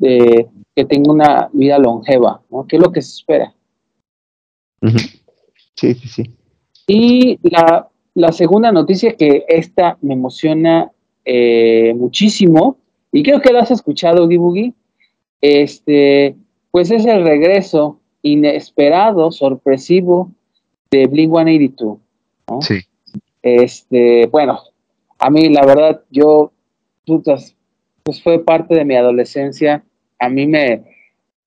[0.00, 2.66] que tenga una vida longeva, ¿no?
[2.66, 3.54] Que es lo que se espera.
[5.76, 6.41] Sí, sí, sí.
[6.86, 10.90] Y la, la segunda noticia que esta me emociona
[11.24, 12.78] eh, muchísimo
[13.12, 14.72] Y creo que lo has escuchado, Oogie
[15.40, 16.36] Este,
[16.70, 20.30] pues es el regreso inesperado, sorpresivo
[20.90, 21.98] de Blink 182.
[22.48, 22.62] ¿no?
[22.62, 22.80] Sí.
[23.42, 24.60] Este, bueno,
[25.18, 26.52] a mí la verdad, yo,
[27.04, 29.84] pues fue parte de mi adolescencia.
[30.18, 30.82] A mí me,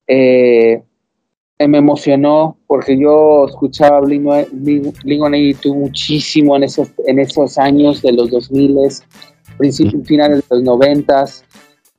[0.07, 0.81] eh,
[1.59, 8.11] me emocionó porque yo escuchaba Blink, Blink 182 muchísimo en esos, en esos años de
[8.11, 8.77] los 2000,
[9.57, 11.25] principios, finales de los 90,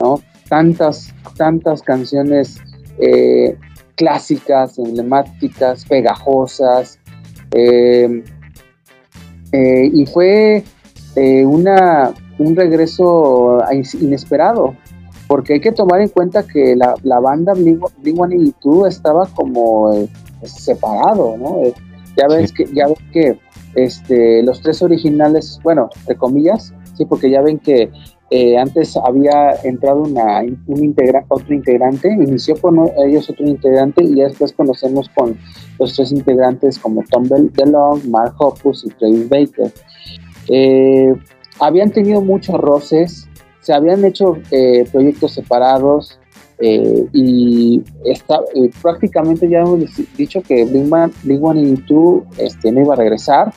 [0.00, 0.20] ¿no?
[0.48, 2.60] Tantas, tantas canciones
[2.98, 3.56] eh,
[3.94, 6.98] clásicas, emblemáticas, pegajosas.
[7.52, 8.22] Eh,
[9.52, 10.62] eh, y fue
[11.46, 13.58] una, un regreso
[13.98, 14.76] inesperado,
[15.26, 20.08] porque hay que tomar en cuenta que la, la banda Blink-182 estaba como
[20.42, 21.62] separado, ¿no?
[22.16, 23.38] ya ves que, ya ves que
[23.74, 27.90] este, los tres originales, bueno, de comillas, sí, porque ya ven que
[28.30, 34.14] eh, antes había entrado una, un integra otro integrante, inició con ellos otro integrante y
[34.14, 35.38] después conocemos con
[35.78, 39.72] los tres integrantes como Tom DeLong, Mark Hoppus y Travis Baker.
[40.48, 41.14] Eh,
[41.60, 43.28] habían tenido muchos roces,
[43.66, 46.20] se habían hecho eh, proyectos separados
[46.58, 48.40] y está,
[48.80, 49.80] prácticamente ya hemos
[50.16, 53.52] dicho que Blink-182 este, no iba a regresar,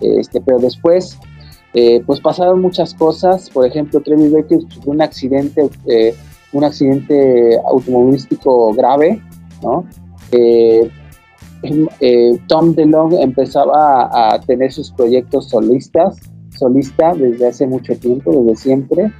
[0.00, 1.20] este, pero después
[1.74, 6.14] eh, pues pasaron muchas cosas, por ejemplo, Travis Baker sufrió un accidente, eh,
[6.52, 9.22] un accidente automovilístico grave,
[9.62, 9.86] ¿no?
[10.32, 10.90] Eh,
[12.48, 16.18] Tom DeLong empezaba a, tener sus proyectos solistas,
[16.58, 19.12] solista desde hace mucho tiempo, desde siempre,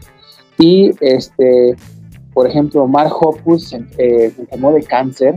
[0.58, 1.76] y este,
[2.32, 5.36] por ejemplo, Mark Hoppus se enfermó de cáncer,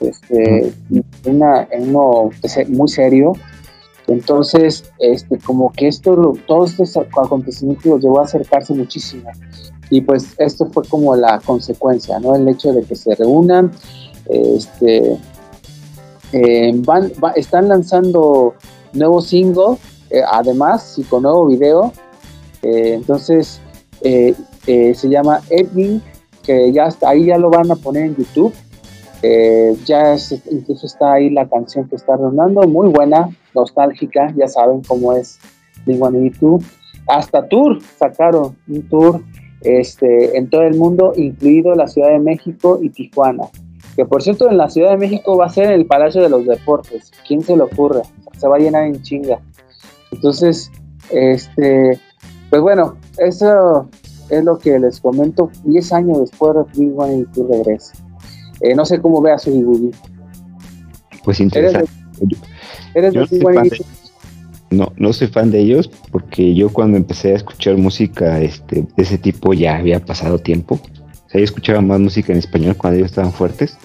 [0.00, 0.72] este,
[1.26, 2.30] una, en uno
[2.68, 3.34] muy serio,
[4.06, 9.30] entonces, este, como que esto, todos estos acontecimientos los llevó a acercarse muchísimo.
[9.90, 12.34] Y pues esto fue como la consecuencia, ¿no?
[12.34, 13.70] El hecho de que se reúnan,
[14.28, 15.18] este,
[16.32, 18.54] eh, van, están lanzando
[18.92, 19.78] nuevos singles,
[20.10, 21.92] eh, además, y con nuevo video.
[22.62, 23.60] Eh, entonces,
[24.04, 26.02] se llama Edwin,
[26.44, 28.54] que ya está, ahí ya lo van a poner en YouTube.
[29.84, 30.16] ya
[30.50, 35.38] incluso está ahí la canción que está rondando, muy buena, nostálgica, ya saben cómo es
[35.86, 36.62] Blink-182.
[37.06, 39.20] Hasta tour sacaron un tour
[39.64, 43.44] este, en todo el mundo, incluido la Ciudad de México y Tijuana.
[43.96, 46.28] Que por cierto, en la Ciudad de México va a ser en el Palacio de
[46.28, 47.10] los Deportes.
[47.26, 48.02] ¿Quién se lo ocurre?
[48.38, 49.40] Se va a llenar en chinga.
[50.10, 50.70] Entonces,
[51.10, 51.98] este,
[52.54, 53.90] pues bueno, eso
[54.30, 55.50] es lo que les comento.
[55.64, 57.94] 10 años después de Blink-182 regresa.
[58.60, 59.90] Eh, no sé cómo vea su dibujo.
[61.24, 61.90] Pues interesante.
[62.94, 63.40] ¿Eres no, soy
[64.70, 69.02] no, no soy fan de ellos porque yo cuando empecé a escuchar música este, de
[69.02, 70.76] ese tipo ya había pasado tiempo.
[70.76, 73.76] O sea, yo escuchaba más música en español cuando ellos estaban fuertes.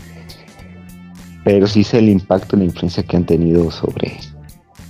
[1.43, 4.19] Pero sí sé el impacto, la influencia que han tenido sobre,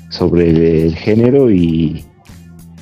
[0.09, 2.03] sobre el, género y,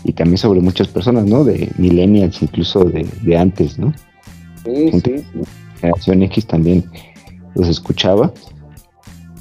[0.08, 1.44] y, también sobre muchas personas, ¿no?
[1.44, 3.94] De millennials, incluso de, de antes, ¿no?
[4.64, 5.26] Sí, sí.
[5.80, 6.84] Generación X también
[7.54, 8.32] los escuchaba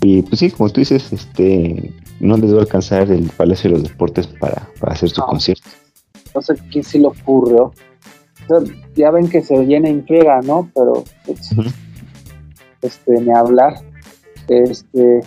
[0.02, 3.78] y pues sí, como tú dices, este no les va a alcanzar el Palacio de
[3.78, 5.68] los Deportes para, hacer su concierto.
[6.34, 7.72] No sé quién se le ocurrió.
[8.94, 10.70] ya ven que se llena en friega, ¿no?
[10.74, 11.54] Pero pues,
[12.82, 13.74] este, ni hablar.
[14.48, 15.20] Este,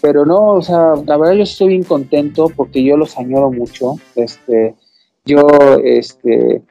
[0.00, 3.94] pero no, o sea, la verdad yo estoy bien contento porque yo los añoro mucho.
[4.14, 4.74] Este,
[5.24, 5.46] yo,
[5.82, 6.62] este,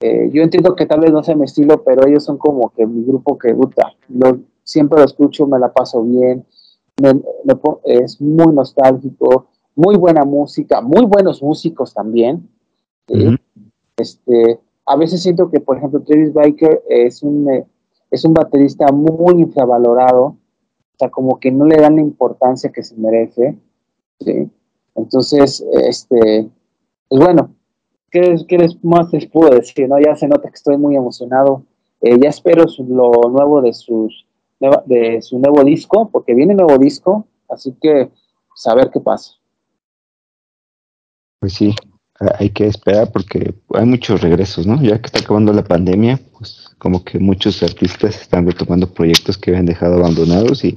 [0.00, 2.86] eh, yo entiendo que tal vez no sea mi estilo, pero ellos son como que
[2.86, 3.92] mi grupo que gusta.
[4.62, 6.44] siempre lo escucho, me la paso bien
[7.84, 12.48] es muy nostálgico, muy buena música, muy buenos músicos también.
[13.96, 17.66] este, a veces siento que, por ejemplo, Travis Biker es un, eh,
[18.10, 20.36] es un baterista muy infravalorado,
[20.98, 23.56] sea, como que no le dan la importancia que se merece.
[24.94, 26.48] Entonces, este,
[27.08, 27.54] pues bueno,
[28.10, 29.88] ¿qué, ¿qué, más les puedo decir?
[29.88, 29.98] No?
[30.00, 31.62] Ya se nota que estoy muy emocionado.
[32.00, 34.24] Eh, ya espero lo nuevo de sus
[34.86, 38.10] de su nuevo disco, porque viene nuevo disco, así que
[38.54, 39.32] saber pues, qué pasa.
[41.40, 41.74] Pues sí,
[42.38, 44.82] hay que esperar porque hay muchos regresos, ¿no?
[44.82, 49.50] Ya que está acabando la pandemia, pues como que muchos artistas están retomando proyectos que
[49.50, 50.74] habían dejado abandonados y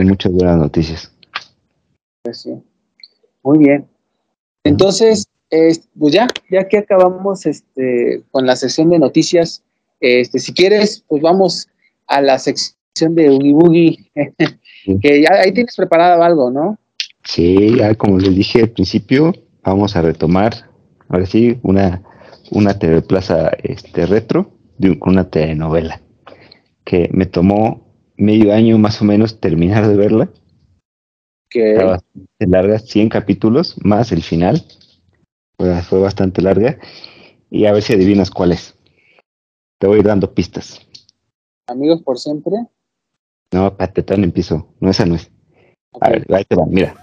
[0.00, 1.12] hay muchas buenas noticias.
[2.22, 2.54] Pues sí.
[3.42, 3.86] Muy bien.
[4.64, 9.62] Entonces, pues ya, ya que acabamos este, con la sesión de noticias,
[10.00, 11.68] este, si quieres, pues vamos
[12.06, 14.10] a la sección de Oogie Boogie,
[15.02, 16.78] que ya ahí tienes preparado algo, ¿no?
[17.24, 19.32] Sí, ya como les dije al principio,
[19.62, 20.54] vamos a retomar,
[21.08, 22.02] ahora sí, una,
[22.50, 24.52] una TV Plaza este, retro.
[24.78, 26.00] de, con una telenovela
[26.84, 27.87] que me tomó
[28.18, 30.28] medio año más o menos terminar de verla.
[31.48, 34.62] Que bastante larga, 100 capítulos más el final.
[35.56, 36.78] fue bastante larga.
[37.50, 38.74] Y a ver si adivinas cuál es.
[39.78, 40.86] Te voy dando pistas.
[41.66, 42.54] ¿Amigos por siempre?
[43.52, 44.74] No, patetón empiezo.
[44.80, 45.30] No, esa no es.
[46.00, 46.94] A ver, ahí te va, mira.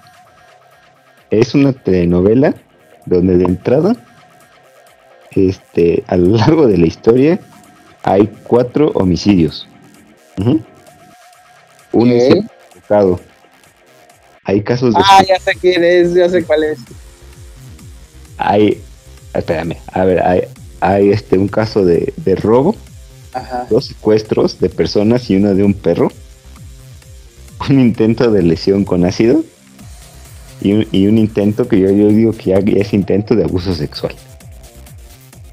[1.32, 2.54] Es una telenovela
[3.06, 3.95] donde de entrada,
[5.32, 7.39] este, a lo largo de la historia,
[8.04, 9.67] hay cuatro homicidios.
[11.95, 12.49] Un
[14.43, 15.01] Hay casos de.
[15.03, 16.79] Ah, ya sé quién es, ya sé cuál es.
[18.38, 18.81] Hay.
[19.34, 20.41] Espérame, a ver, hay,
[20.81, 22.75] hay este, un caso de, de robo,
[23.69, 26.12] dos secuestros de personas y uno de un perro,
[27.69, 29.43] un intento de lesión con ácido
[30.62, 33.73] y un, y un intento que yo, yo digo que ya es intento de abuso
[33.73, 34.15] sexual.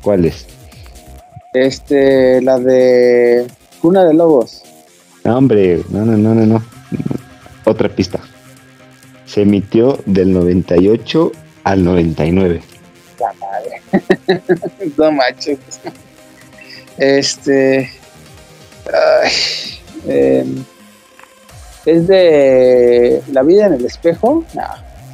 [0.01, 0.47] ¿Cuál es?
[1.53, 3.47] Este, la de
[3.81, 4.63] Cuna de Lobos.
[5.25, 6.63] No, hombre, no, no, no, no, no.
[7.65, 8.21] Otra pista.
[9.25, 11.33] Se emitió del 98
[11.65, 12.63] al 99.
[13.21, 14.43] La madre.
[14.97, 15.53] no macho.
[16.99, 17.91] Este.
[20.07, 20.65] Em,
[21.87, 24.45] ¿Es de La vida en el espejo?
[24.55, 24.63] No.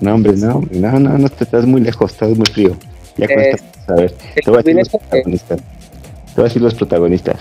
[0.00, 2.76] No, hombre, no, no, no, no, te estás muy lejos, estás muy frío.
[3.16, 4.12] Ya cuesta a ver.
[4.12, 5.58] Te voy a decir los protagonistas.
[5.58, 7.36] Te voy a decir los protagonistas.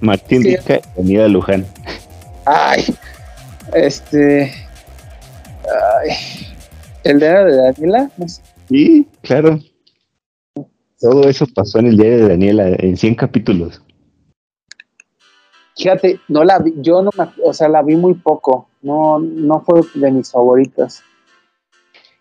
[0.00, 1.66] Martín Rica y Daniela Luján.
[2.44, 2.84] Ay,
[3.72, 4.52] este.
[5.64, 6.10] Ay,
[7.04, 8.10] ¿El diario de Daniela?
[8.68, 9.58] Sí, claro.
[10.98, 13.82] Todo eso pasó en el diario de Daniela, en 100 capítulos.
[15.76, 19.60] Fíjate, no la vi, yo no me, o sea, la vi muy poco, no, no
[19.60, 21.02] fue de mis favoritas.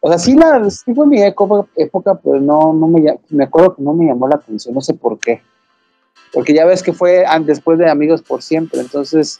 [0.01, 3.75] O sea, sí, la, sí fue mi época, época pero no, no me, me acuerdo
[3.75, 5.41] que no me llamó la atención, no sé por qué.
[6.33, 9.39] Porque ya ves que fue después de Amigos por Siempre, entonces...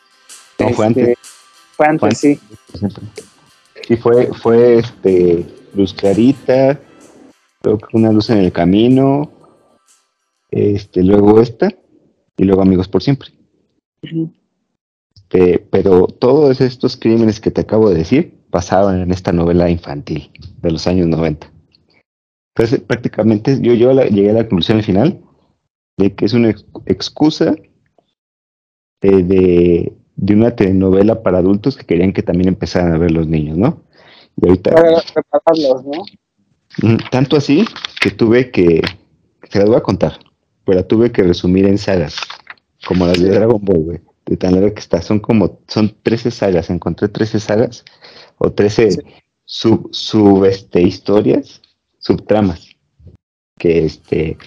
[0.59, 1.07] No, fue antes.
[1.09, 1.19] Este,
[1.75, 2.39] fue antes, sí.
[3.87, 6.79] Sí, fue, fue este, Luz Clarita,
[7.61, 9.31] creo que una luz en el camino,
[10.51, 11.69] este, luego esta,
[12.37, 13.29] y luego Amigos por Siempre.
[15.15, 20.31] Este, pero todos estos crímenes que te acabo de decir pasaban en esta novela infantil
[20.61, 21.51] de los años 90.
[22.55, 25.19] Entonces, prácticamente yo, yo llegué a la conclusión final
[25.97, 26.49] de que es una
[26.85, 27.55] excusa
[29.01, 33.27] eh, de, de, una telenovela para adultos que querían que también empezaran a ver los
[33.27, 33.83] niños, ¿no?
[34.41, 34.71] Y ahorita,
[35.83, 36.05] ¿no?
[37.11, 37.65] Tanto así
[38.01, 38.81] que tuve que,
[39.49, 40.19] se las voy a contar,
[40.65, 42.15] pero tuve que resumir en sagas,
[42.87, 45.01] como las de Dragon Ball, güey, de tan larga que está.
[45.01, 47.85] Son como, son 13 sagas, encontré 13 sagas
[48.37, 49.03] o 13
[49.45, 51.61] sub, sub este, historias,
[51.99, 52.72] subtramas
[53.57, 54.37] que este,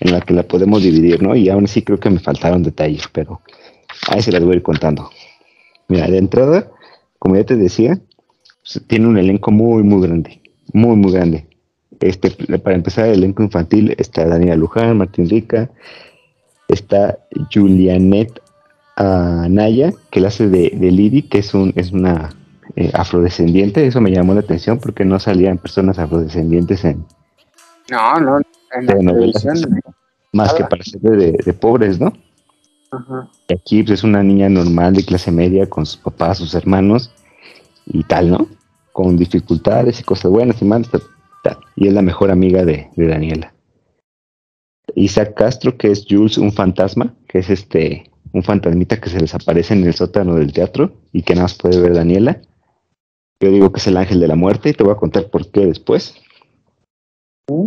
[0.00, 1.34] en la que la podemos dividir, ¿no?
[1.34, 3.40] Y aún así creo que me faltaron detalles, pero
[4.08, 5.10] ahí se las voy a ir contando.
[5.88, 6.70] Mira, de entrada,
[7.18, 8.00] como ya te decía,
[8.62, 10.40] pues, tiene un elenco muy, muy grande,
[10.72, 11.46] muy, muy grande.
[12.00, 15.70] Este, para empezar, el elenco infantil está Daniela Luján, Martín Rica,
[16.68, 17.18] está
[17.52, 18.40] Julianet
[18.96, 22.30] Anaya, que la hace de, de Lidi, que es, un, es una
[22.76, 23.86] eh, afrodescendiente.
[23.86, 27.04] Eso me llamó la atención porque no salían personas afrodescendientes en,
[27.90, 28.40] no, no,
[30.32, 32.12] más que para ser de, pobres, ¿no?
[33.48, 37.12] Y aquí pues, es una niña normal de clase media con sus papás, sus hermanos
[37.86, 38.48] y tal, ¿no?
[38.92, 40.90] Con dificultades y cosas buenas y malas,
[41.42, 41.58] tal.
[41.76, 43.54] Y es la mejor amiga de, Daniela.
[44.94, 49.74] Isaac Castro, que es Jules, un fantasma, que es este, un fantasmita que se desaparece
[49.74, 52.40] en el sótano del teatro y que nada más puede ver Daniela.
[53.40, 55.50] Yo digo que es el ángel de la muerte y te voy a contar por
[55.50, 56.14] qué después.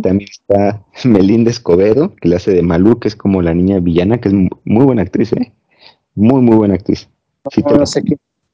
[0.02, 4.20] También está Melinda Escobedo, que le hace de Malú, que es como la niña villana,
[4.20, 5.52] que es muy buena actriz, ¿eh?
[6.14, 7.08] Muy, muy buena actriz.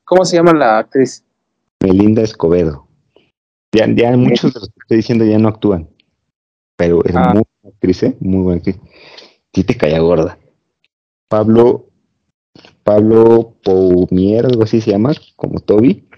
[0.05, 1.25] ¿Cómo se llama la actriz?
[1.83, 2.87] Melinda Escobedo.
[3.73, 5.89] Ya, ya muchos de los que estoy diciendo ya no actúan,
[6.77, 7.33] pero es ah.
[7.35, 8.17] muy buena actriz, ¿eh?
[8.21, 8.77] Muy buena actriz.
[9.55, 10.39] Sí te caía gorda.
[11.29, 11.87] Pablo,
[12.83, 16.09] Pablo Poumier, algo así se llama, como Toby.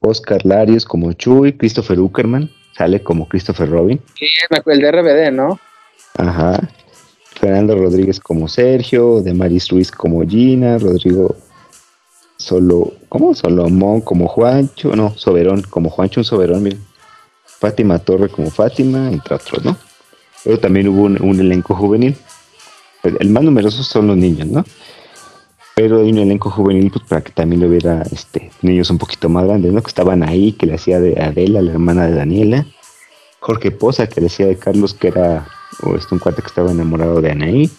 [0.00, 4.00] Oscar Larios como Chuy, Christopher Uckerman, sale como Christopher Robin.
[4.14, 4.26] Sí,
[4.66, 5.58] el de RBD, ¿no?
[6.16, 6.60] Ajá.
[7.40, 11.36] Fernando Rodríguez como Sergio, de Maris Ruiz como Gina, Rodrigo
[12.36, 13.34] Solo, ¿cómo?
[13.34, 16.84] Solomón como Juancho, no, Soberón como Juancho, un Soberón, miren.
[17.44, 19.76] Fátima Torre como Fátima, entre otros, ¿no?
[20.44, 22.16] Pero también hubo un, elenco juvenil.
[23.02, 24.64] el, más numeroso son los niños, ¿no?
[25.80, 29.30] Pero hay un elenco juvenil pues, para que también lo hubiera este, niños un poquito
[29.30, 29.80] más grandes, ¿no?
[29.80, 32.66] Que estaban ahí, que le hacía de Adela, la hermana de Daniela,
[33.38, 35.48] Jorge Poza, que le hacía de Carlos, que era
[35.82, 37.70] o este, un cuate que estaba enamorado de Anaí,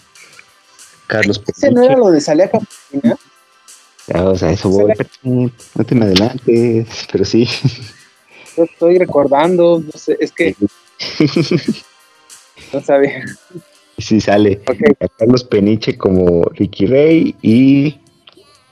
[1.06, 3.18] Carlos ¿Ese no era lo de Salía Capulina?
[4.16, 4.93] o sea, eso voy,
[5.76, 7.47] no te me adelantes, pero sí.
[8.58, 10.56] Yo estoy recordando, no sé, es que
[12.74, 13.26] no sabía.
[14.12, 14.62] Sí sale
[14.99, 17.95] a Carlos Peniche como Ricky Rey y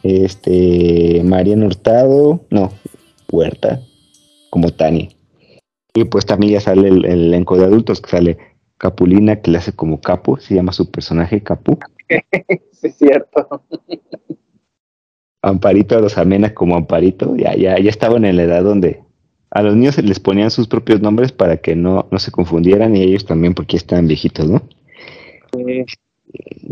[0.03, 2.71] este Mariano Hurtado, no,
[3.31, 3.81] Huerta
[4.49, 5.09] como Tani.
[5.93, 8.37] Y pues también ya sale el, elenco de adultos que sale
[8.77, 11.77] Capulina que le hace como Capu, se llama su personaje Capu.
[12.71, 13.63] sí, es cierto.
[15.41, 19.01] Amparito los amena como Amparito, ya, ya, ya estaban en la edad donde
[19.51, 22.95] a los niños se les ponían sus propios nombres para que no, no se confundieran
[22.95, 24.61] y ellos también porque estaban viejitos, ¿no?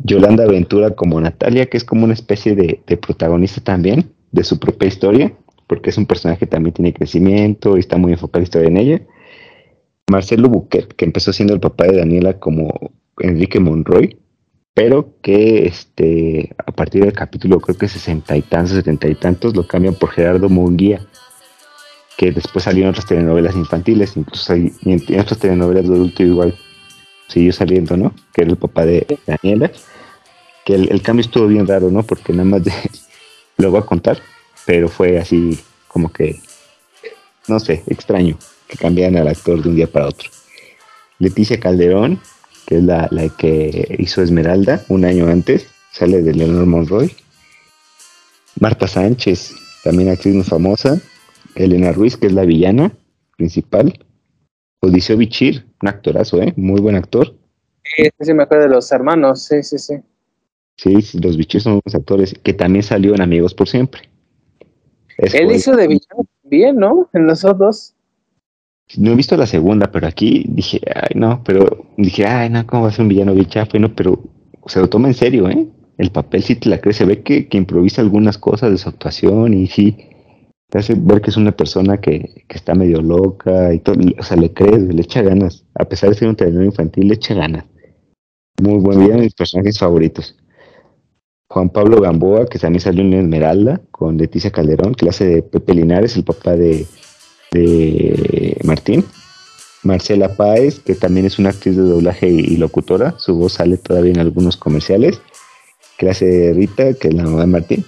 [0.03, 4.87] Yolanda Ventura como Natalia, que es como una especie de, protagonista también de su propia
[4.87, 5.33] historia,
[5.67, 8.77] porque es un personaje que también tiene crecimiento y está muy enfocado la historia en
[8.77, 9.01] ella.
[10.09, 12.73] Marcelo Buquet, que empezó siendo el papá de Daniela como
[13.19, 14.17] Enrique Monroy,
[14.73, 19.55] pero que este, a partir del capítulo creo que sesenta y tantos, setenta y tantos,
[19.55, 21.01] lo cambian por Gerardo Munguía,
[22.17, 26.55] que después salió en otras telenovelas infantiles, incluso hay, en, otras telenovelas de adulto igual
[27.27, 28.13] siguió saliendo, ¿no?
[28.33, 29.71] Que era el papá de Daniela.
[30.65, 32.03] Que el, cambio estuvo bien raro, ¿no?
[32.03, 32.73] Porque nada más de,
[33.57, 34.19] lo voy a contar,
[34.65, 36.39] pero fue así como que,
[37.47, 40.29] no sé, extraño que cambiaran al actor de un día para otro.
[41.19, 42.19] Leticia Calderón,
[42.65, 47.15] que es la, la que hizo Esmeralda un año antes, sale de Leonor Monroy.
[48.59, 50.99] Marta Sánchez, también actriz muy famosa.
[51.55, 52.91] Elena Ruiz, que es la villana
[53.35, 53.97] principal.
[54.79, 56.53] Odiseo Bichir, un actorazo, ¿eh?
[56.55, 57.35] Muy buen actor.
[57.83, 59.95] Sí, sí, me acuerdo de los hermanos, sí, sí, sí.
[60.75, 64.01] Sí, los bichos son buenos actores, que también salió en Amigos por Siempre.
[65.17, 67.09] Él hizo de villano bien, ¿no?
[67.13, 67.95] En los otros.
[68.97, 72.83] No he visto la segunda, pero aquí dije, ay, no, pero dije, ay, no, ¿cómo
[72.83, 73.79] va a ser un villano bichafe?
[73.79, 74.21] No, pero
[74.67, 75.67] se lo toma en serio, ¿eh?
[75.97, 78.87] El papel sí te la cree, se ve que, que improvisa algunas cosas de su
[78.87, 79.97] actuación y sí,
[80.69, 84.37] te hace ver que es una persona que, está medio loca y todo, o sea,
[84.37, 87.65] le crees, le echa ganas, a pesar de ser un telenovela infantil, le echa ganas.
[88.61, 90.35] Muy buen video, mis personajes favoritos.
[91.49, 96.17] Juan Pablo Gamboa, que también salió en Esmeralda, con Leticia Calderón, clase de Pepe Linares,
[96.17, 96.85] el papá de,
[97.51, 99.05] de Martín.
[99.83, 104.11] Marcela Páez, que también es una actriz de doblaje y, locutora, su voz sale todavía
[104.11, 105.21] en algunos comerciales.
[105.97, 107.85] Clase de Rita, que es la mamá de Martín.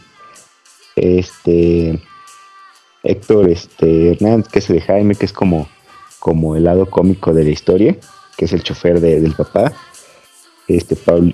[0.96, 2.00] Este,
[3.04, 5.68] Héctor este, Hernández, que es el de Jaime, que es como,
[6.20, 7.96] como el lado cómico de la historia,
[8.38, 9.74] que es el chofer del papá.
[10.68, 11.34] Este, Paul,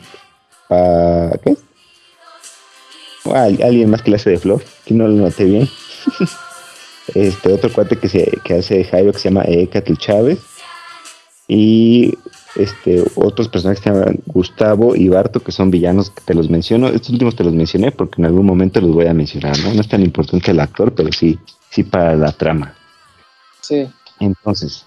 [0.69, 1.57] ¿qué?
[3.33, 5.69] alguien más clase de Flor, que no lo noté bien.
[7.13, 10.39] este otro cuate que, se, que hace Jairo que se llama Ekatel Chávez.
[11.47, 12.17] Y
[12.55, 16.49] este, otros personajes que se llaman Gustavo y Barto, que son villanos que te los
[16.49, 16.87] menciono.
[16.87, 19.73] Estos últimos te los mencioné porque en algún momento los voy a mencionar, ¿no?
[19.73, 21.37] No es tan importante el actor, pero sí,
[21.75, 22.73] sí para la trama.
[23.59, 23.87] Sí.
[24.21, 24.85] Entonces,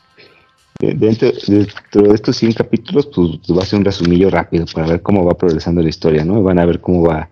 [0.80, 5.02] dentro, de estos 100 capítulos, pues, pues, va a ser un resumillo rápido para ver
[5.02, 6.42] cómo va progresando la historia, ¿no?
[6.42, 7.28] Van a ver cómo va,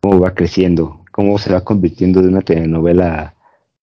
[0.00, 3.36] cómo va creciendo, cómo se va convirtiendo de una telenovela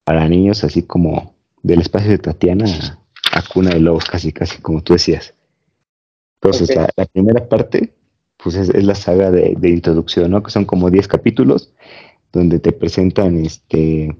[0.03, 2.65] para niños, así como del espacio de Tatiana
[3.31, 5.33] a, Cuna de Lobos, casi, casi como tú decías.
[6.41, 7.93] Entonces, la, primera parte,
[8.35, 10.43] pues es, la saga de, de, introducción, ¿no?
[10.43, 11.73] Que son como 10 capítulos
[12.33, 14.13] donde te presentan este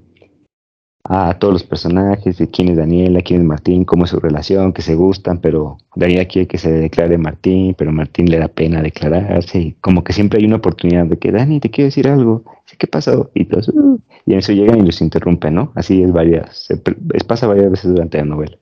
[1.08, 4.72] a todos los personajes, de quién es Daniela, quién es Martín, cómo es su relación,
[4.72, 8.82] que se gustan, pero Daniela quiere que se declare Martín, pero Martín le da pena
[8.82, 12.44] declararse, y como que siempre hay una oportunidad de que Dani, te quiero decir algo,
[12.78, 13.30] ¿qué pasó?
[13.34, 15.72] Y todos, uh", y en eso llegan y los interrumpen, ¿no?
[15.74, 18.58] Así es varias, es, pasa varias veces durante la novela.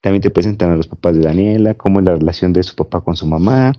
[0.00, 3.00] También te presentan a los papás de Daniela, cómo es la relación de su papá
[3.00, 3.72] con su mamá,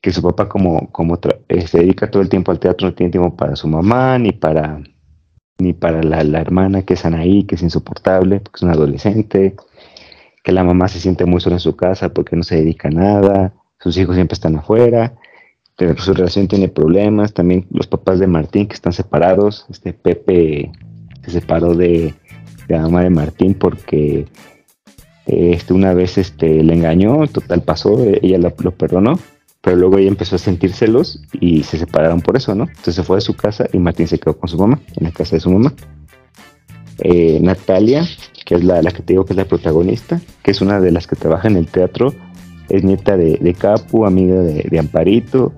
[0.00, 1.18] que su papá como, como
[1.48, 4.32] eh, se dedica todo el tiempo al teatro, no tiene tiempo para su mamá, ni
[4.32, 4.80] para
[5.58, 9.56] ni para la, hermana que es Anaí, que es insoportable, porque es una adolescente,
[10.44, 12.92] que la mamá se siente muy sola en su casa porque no se dedica a
[12.92, 15.14] nada, sus hijos siempre están afuera,
[15.96, 20.70] su relación tiene problemas, también los papás de Martín que están separados, este Pepe
[21.24, 22.14] se separó de,
[22.68, 24.26] la mamá de Martín porque
[25.26, 29.18] este, una vez este, le engañó, total pasó, ella lo perdonó,
[29.68, 32.64] pero luego ella empezó a sentir celos y se separaron por eso, ¿no?
[32.64, 35.10] Entonces se fue de su casa y Martín se quedó con su mamá, en la
[35.10, 35.74] casa de su mamá.
[37.00, 38.08] Eh, Natalia,
[38.46, 41.06] que es la, que te digo que es la protagonista, que es una de las
[41.06, 42.14] que trabaja en el teatro,
[42.70, 45.52] es nieta de, Capu, amiga de, Amparito,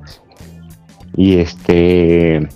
[1.16, 2.48] y este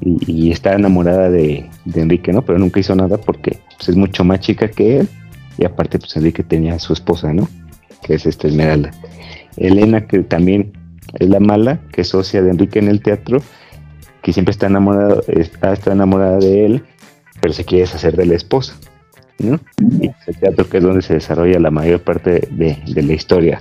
[0.00, 2.40] y, está enamorada de, Enrique, ¿no?
[2.40, 5.08] Pero nunca hizo nada porque pues, es mucho más chica que él,
[5.58, 7.46] y aparte pues Enrique tenía a su esposa, ¿no?
[8.02, 8.90] Que es esta Esmeralda.
[9.56, 10.72] Elena, que también
[11.18, 13.42] es la mala, que es socia de Enrique en el teatro,
[14.22, 16.84] que siempre está enamorada, está, está enamorada de él,
[17.40, 18.74] pero se quiere deshacer de la esposa.
[19.38, 19.58] ¿no?
[20.00, 23.60] Y el teatro que es donde se desarrolla la mayor parte de, de la historia.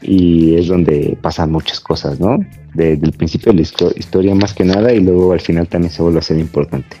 [0.00, 2.38] Y es donde pasan muchas cosas, ¿no?
[2.74, 6.02] Desde el principio de la historia más que nada y luego al final también se
[6.02, 6.96] vuelve a ser importante.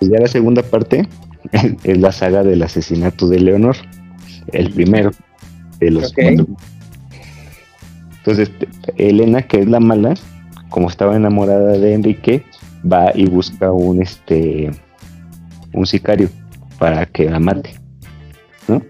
[0.00, 1.08] Ya la segunda parte
[1.84, 3.76] es la saga del asesinato de Leonor,
[4.48, 5.10] el primero
[5.78, 6.46] de los cuatro.
[8.18, 8.50] Entonces,
[8.96, 10.14] Elena, que es la mala,
[10.70, 12.44] como estaba enamorada de Enrique,
[12.90, 14.70] va y busca un este
[15.72, 16.28] un sicario
[16.78, 17.74] para que la mate,
[18.68, 18.82] ¿no?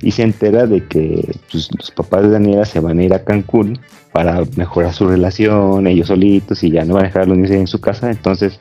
[0.00, 3.24] Y se entera de que pues, los papás de Daniela se van a ir a
[3.24, 3.78] Cancún
[4.12, 7.52] para mejorar su relación, ellos solitos, y ya no van a dejar a los niños
[7.52, 8.60] en su casa, entonces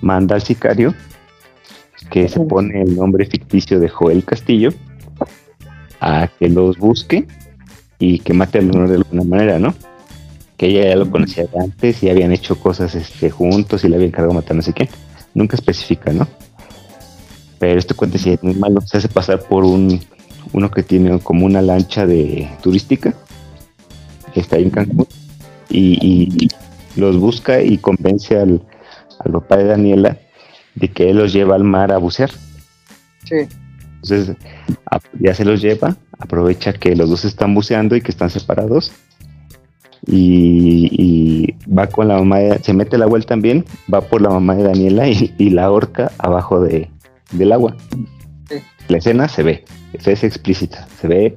[0.00, 0.94] manda al sicario,
[2.10, 4.70] que se pone el nombre ficticio de Joel Castillo,
[6.00, 7.26] a que los busque
[7.98, 9.74] y que mate a Leonor de alguna manera, ¿no?
[10.56, 13.96] Que ella ya lo conocía de antes y habían hecho cosas este, juntos y le
[13.96, 14.88] había encargado matar no sé quién.
[15.34, 16.26] Nunca especifica, ¿no?
[17.58, 18.80] Pero este cuento sí es muy malo.
[18.80, 20.00] Se hace pasar por un
[20.52, 23.14] uno que tiene como una lancha de turística
[24.32, 25.06] que está ahí en Cancún
[25.68, 26.48] y,
[26.96, 28.60] los busca y convence al,
[29.20, 30.18] al papá de Daniela
[30.74, 32.30] de que él los lleva al mar a bucear.
[33.24, 33.46] Sí.
[34.02, 34.36] Entonces
[35.18, 38.92] ya se los lleva, aprovecha que los dos están buceando y que están separados
[40.06, 44.54] y, va con la mamá, se mete el agua él también, va por la mamá
[44.54, 46.90] de Daniela y, la horca abajo de,
[47.32, 47.76] del agua.
[48.88, 51.36] La escena se ve, es explícita, se ve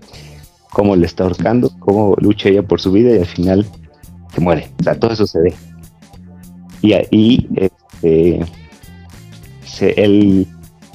[0.71, 3.65] cómo le está ahorcando, cómo lucha ella por su vida y al final
[4.33, 4.69] se muere.
[4.79, 5.53] O sea, todo eso se ve.
[6.81, 8.39] Y ahí, este,
[9.65, 10.47] se, él,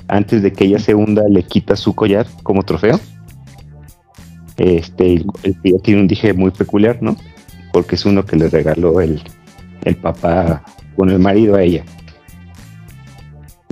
[0.09, 2.99] antes de que ella se hunda, le quita su collar como trofeo.
[4.57, 7.17] Este, el, tiene un dije muy peculiar, ¿no?
[7.73, 9.23] Porque es uno que le regaló el,
[9.85, 10.65] el papá
[10.97, 11.85] con el marido a ella.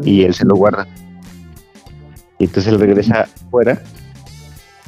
[0.05, 0.87] Y él se lo guarda.
[2.39, 3.83] Y entonces él regresa afuera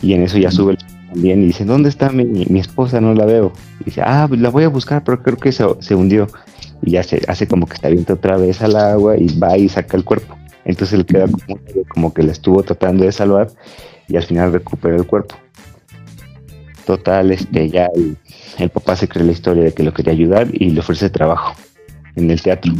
[0.02, 0.76] y en eso ya sube
[1.10, 3.00] también y dice, ¿dónde está mi, mi esposa?
[3.00, 3.52] No la veo.
[3.80, 6.28] Y dice, ah, pues la voy a buscar, pero creo que se, se hundió.
[6.82, 9.68] Y ya se hace como que está viendo otra vez al agua y va y
[9.68, 10.36] saca el cuerpo.
[10.68, 11.26] Entonces él queda
[11.88, 13.48] como, que la estuvo tratando de salvar
[14.06, 15.34] y al final recupera el cuerpo.
[16.86, 17.88] Total, este, ya
[18.58, 21.54] el, papá se cree la historia de que lo quería ayudar y le ofrece trabajo
[22.16, 22.72] en el teatro.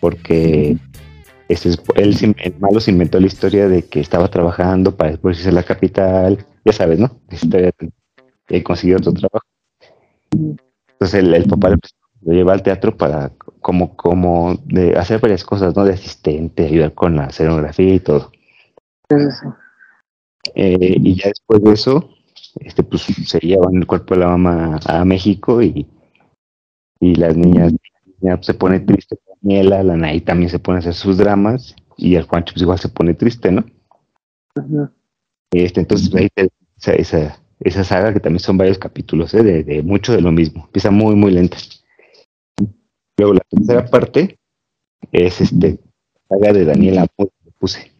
[0.00, 0.78] Porque
[1.48, 5.36] este es, él, el malo se inventó la historia de que estaba trabajando para después
[5.36, 7.20] irse a la capital, ya sabes, ¿no?
[7.28, 7.72] La historia
[8.62, 9.46] consiguió otro trabajo.
[10.92, 13.30] Entonces el papá lo lleva al teatro para
[13.64, 15.86] como, como de hacer varias cosas, ¿no?
[15.86, 18.30] De asistente, ayudar con la escenografía y todo.
[20.54, 22.10] Eh, y ya después de eso,
[22.56, 25.88] este, pues se llevan el cuerpo de la mamá a México y,
[27.00, 27.72] y las niñas,
[28.42, 32.24] se pone triste Daniela, la Nay también se pone a hacer sus dramas y el
[32.24, 33.64] Juancho pues igual se pone triste, ¿no?
[35.52, 36.28] Este, entonces ahí
[36.76, 39.42] esa, esa, esa, saga que también son varios capítulos, ¿eh?
[39.42, 41.56] de, de, mucho de lo mismo, empieza muy muy lenta.
[43.16, 44.38] Luego la tercera parte
[45.12, 45.78] es este
[46.28, 47.06] saga de Daniela
[47.58, 47.92] puse,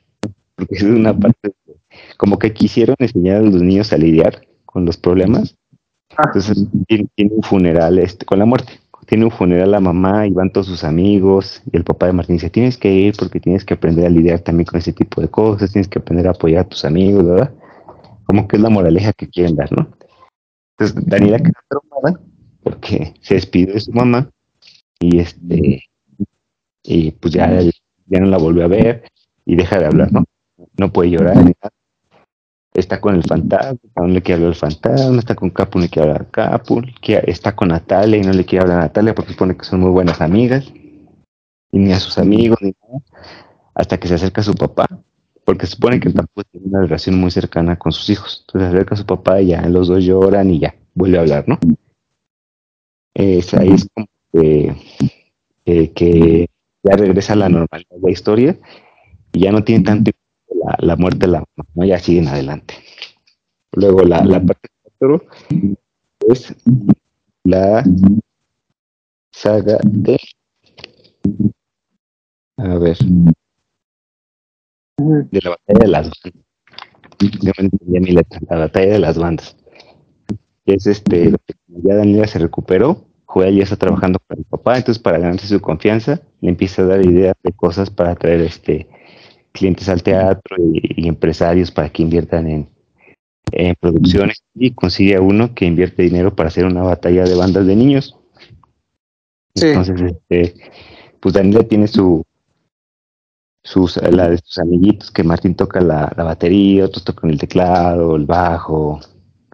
[0.56, 1.52] porque es una parte
[2.16, 5.56] como que quisieron enseñar a los niños a lidiar con los problemas.
[6.16, 6.24] Ah.
[6.26, 8.72] Entonces tiene, un funeral este, con la muerte.
[9.06, 12.36] Tiene un funeral la mamá y van todos sus amigos y el papá de Martín
[12.36, 15.28] dice, tienes que ir porque tienes que aprender a lidiar también con ese tipo de
[15.28, 17.52] cosas, tienes que aprender a apoyar a tus amigos, ¿verdad?
[18.24, 19.94] Como que es la moraleja que quieren dar, ¿no?
[20.78, 22.20] Entonces Daniela queda traumada
[22.62, 24.30] porque se despidió de su mamá
[25.00, 25.82] y este
[26.82, 27.50] y pues ya,
[28.06, 29.04] ya no la volvió a ver
[29.46, 30.24] y deja de hablar, ¿no?
[30.76, 31.36] No puede llorar
[32.74, 35.88] está con el fantasma, no le quiere hablar al fantasma, está con Capu, no le
[35.88, 39.32] quiere hablar a Capu, está con Natalia y no le quiere hablar a Natalia porque
[39.32, 40.66] supone que son muy buenas amigas,
[41.70, 43.00] y ni a sus amigos, ni nada,
[43.74, 44.86] hasta que se acerca a su papá,
[45.44, 48.94] porque supone que Capu tiene una relación muy cercana con sus hijos, entonces se acerca
[48.94, 51.58] a su papá y ya los dos lloran y ya, vuelve a hablar, ¿no?
[53.14, 56.48] Es, ahí es como que, que
[56.82, 58.58] ya regresa a la normalidad de la historia
[59.32, 60.10] y ya no tiene tanto
[60.78, 62.74] la, muerte de la mamá, ya siguen adelante.
[63.72, 64.68] Luego la, la parte
[64.98, 65.24] 4
[66.28, 66.54] es
[67.44, 67.84] la
[69.30, 70.18] saga de
[72.56, 72.96] a ver
[74.96, 76.42] de la batalla de las bandas.
[78.48, 79.56] La batalla de las bandas.
[80.66, 81.32] Es este,
[81.66, 85.60] ya Daniela se recuperó, Joel ya está trabajando con el papá, entonces para ganarse su
[85.60, 88.88] confianza, le empieza a dar ideas de cosas para traer este
[89.50, 92.68] clientes al teatro y, empresarios para que inviertan en,
[93.50, 94.44] en producciones.
[94.54, 98.16] Y consigue a uno que invierte dinero para hacer una batalla de bandas de niños.
[99.56, 100.54] Entonces, este,
[101.18, 102.24] pues Daniela tiene su,
[103.64, 108.26] sus, la de sus amiguitos, que Martín toca la, batería, otros tocan el teclado, el
[108.26, 109.00] bajo,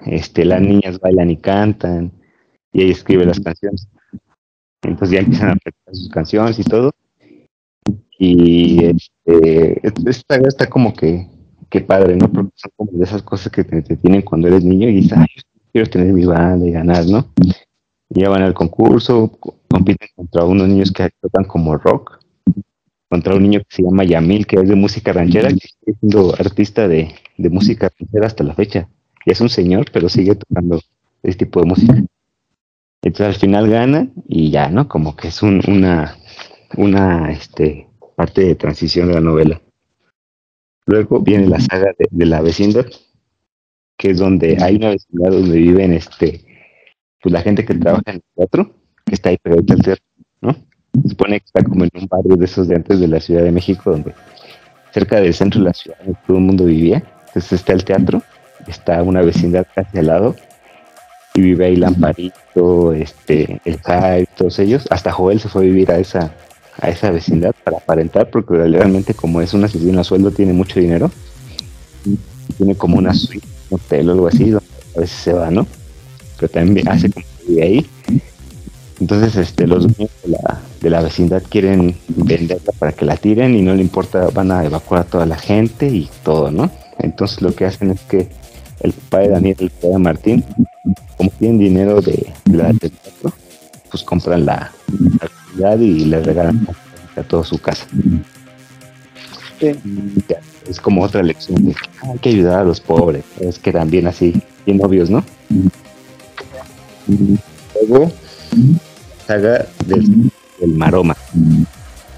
[0.05, 2.13] este, las niñas bailan y cantan,
[2.73, 3.89] y ella escribe las canciones.
[4.83, 6.93] Entonces ya empiezan a practicar sus canciones y todo.
[8.19, 11.27] Y este, esta está como que,
[11.69, 12.31] que padre, ¿no?
[12.31, 15.27] Porque son como de esas cosas que te, tienen cuando eres niño y dices, ay,
[15.73, 17.27] quiero tener mi banda y ganar, ¿no?
[18.11, 19.31] Y ya van al concurso,
[19.69, 22.21] compiten contra unos niños que tocan como rock
[23.11, 26.33] contra un niño que se llama Yamil, que es de música ranchera, que sigue siendo
[26.39, 28.89] artista de, música ranchera hasta la fecha.
[29.27, 30.81] Y es un señor, pero sigue tocando
[31.25, 31.95] este tipo de música.
[33.03, 34.89] Entonces al final gana y ya, ¿no?
[34.89, 36.17] Como que es un, una,
[36.77, 39.61] una este, parte de transición de la novela.
[40.87, 42.87] Luego viene la saga de, la vecindad,
[43.97, 46.45] que es donde hay una vecindad donde viven este,
[47.23, 48.75] pues la gente que trabaja en el teatro,
[49.07, 49.97] que está ahí pero el teatro,
[50.41, 50.53] ¿no?
[51.03, 53.45] Se supone que está como en un barrio de esos de antes de la Ciudad
[53.45, 54.13] de México, donde
[54.93, 57.03] cerca del centro de la ciudad todo el mundo vivía.
[57.29, 58.23] Entonces está el teatro,
[58.67, 60.37] está una vecindad casi al lado,
[61.35, 64.87] y vive ahí Lamparito, este, el Kai, todos ellos.
[64.91, 66.35] Hasta Joel se fue a vivir a esa,
[66.81, 70.81] a esa vecindad para aparentar, porque realmente como es un asesino a sueldo, tiene mucho
[70.81, 71.11] dinero.
[72.57, 74.67] Tiene como una suite, un hotel o algo así, donde
[74.97, 75.67] a veces se va, ¿no?
[76.39, 77.87] Pero también hace como que vive ahí.
[78.99, 83.55] Entonces, este, los dueños de la, de la vecindad quieren venderla para que la tiren
[83.55, 86.71] y no le importa, van a evacuar a toda la gente y todo, ¿no?
[86.99, 88.29] Entonces lo que hacen es que
[88.81, 90.45] el papá de Daniel, el papá de Martín,
[91.17, 93.33] como tienen dinero de, la teatro,
[93.91, 94.73] pues compran la,
[95.57, 96.67] la y le regalan
[97.17, 97.87] a toda su casa.
[99.61, 104.41] es como otra lección de hay que ayudar a los pobres, es que también así,
[104.65, 105.25] bien obvios, ¿no?
[107.89, 108.13] Luego,
[109.27, 111.17] saga del el maroma.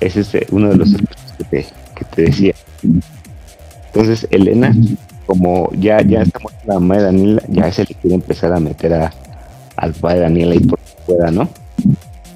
[0.01, 0.95] Ese es eh, uno de los
[1.39, 2.55] que te, que te decía.
[3.87, 4.75] Entonces, Elena,
[5.33, 8.61] como ya, ya está muerta la mamá de Daniela, ya se le quiere empezar a
[8.61, 9.11] meter a,
[9.77, 11.49] al padre Daniela y por pueda, ¿no?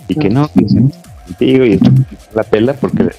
[0.09, 0.81] Y que no, que se
[1.27, 1.79] contigo y
[2.35, 3.11] la pela porque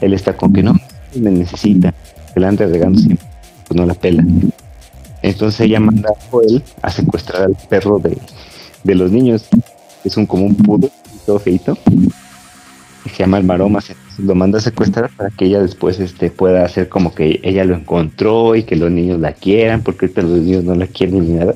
[0.00, 0.72] él está con que no,
[1.14, 1.92] me necesita,
[2.32, 3.26] que la ande regando siempre,
[3.68, 4.24] pues no la pela.
[5.20, 8.16] Entonces ella manda a Joel a secuestrar al perro de,
[8.82, 10.88] de los niños, que es un como un pudo
[11.26, 11.76] todo feito,
[13.10, 16.64] se llama el Maroma, se, lo manda a secuestrar para que ella después este, pueda
[16.64, 20.40] hacer como que ella lo encontró y que los niños la quieran, porque ahorita los
[20.40, 21.54] niños no la quieren ni nada.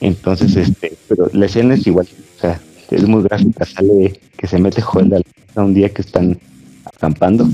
[0.00, 4.58] Entonces, este, pero la escena es igual, o sea, es muy gráfica, sale que se
[4.58, 5.24] mete Joel
[5.54, 6.38] a un día que están
[6.84, 7.48] acampando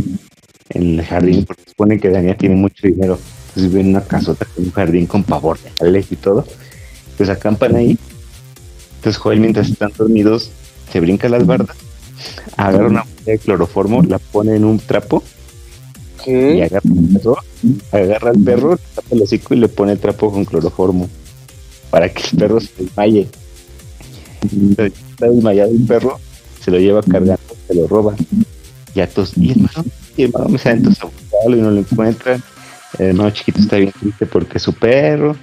[0.70, 3.18] en el jardín, porque supone que Daniel tiene mucho dinero,
[3.48, 5.58] entonces vive en una casota con un jardín con pavor
[6.10, 6.46] y todo,
[7.16, 7.98] pues acampan ahí.
[8.96, 10.50] Entonces Joel, mientras están dormidos,
[10.92, 11.76] se brinca las bardas,
[12.56, 15.22] agarra una botella de cloroformo, la pone en un trapo
[16.26, 17.38] y agarra al perro,
[17.90, 21.08] agarra al perro, tapa el hocico y le pone el trapo con cloroformo
[21.90, 23.28] para que el perro se desmaye.
[24.42, 26.20] está desmayado el perro,
[26.60, 28.14] se lo lleva cargando, se lo roba.
[28.94, 29.84] Y a todos, y hermano,
[30.16, 32.42] y hermano me sale entonces a buscarlo y no lo encuentran.
[32.98, 35.36] El hermano chiquito está bien triste porque es su perro.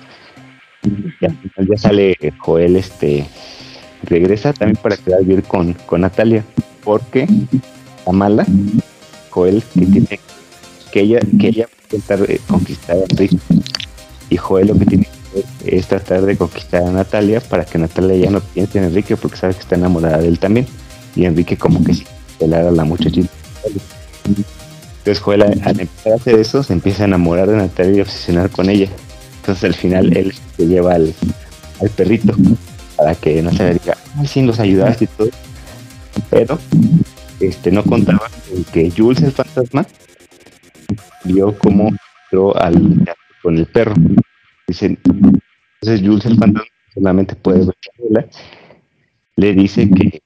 [0.83, 3.27] Y al final ya sale Joel este
[4.03, 6.43] regresa también para quedar bien con, con Natalia,
[6.83, 7.27] porque
[8.11, 8.45] mala
[9.29, 10.19] Joel, que tiene
[10.91, 13.37] que ella, que ella intentar eh, conquistar a Enrique.
[14.29, 17.77] Y Joel lo que tiene que hacer es tratar de conquistar a Natalia para que
[17.77, 20.67] Natalia ya no piense en Enrique porque sabe que está enamorada de él también.
[21.15, 22.05] Y Enrique como que sí,
[22.39, 23.29] pelar a la muchachita.
[24.99, 28.49] Entonces Joel al, empezar a hacer eso se empieza a enamorar de Natalia y obsesionar
[28.49, 28.89] con ella.
[29.41, 31.13] Entonces al final él se lleva al,
[31.81, 32.35] al perrito
[32.99, 35.29] para que no se le diga, ay, sí, los ayudaste y todo.
[36.29, 36.59] Pero
[37.39, 39.85] este no contaba con que Jules el fantasma
[41.23, 41.89] vio cómo
[42.25, 43.05] entró al
[43.41, 43.93] con el perro.
[44.67, 48.29] Dicen, entonces Jules el fantasma solamente puede ver
[49.37, 50.21] le dice que,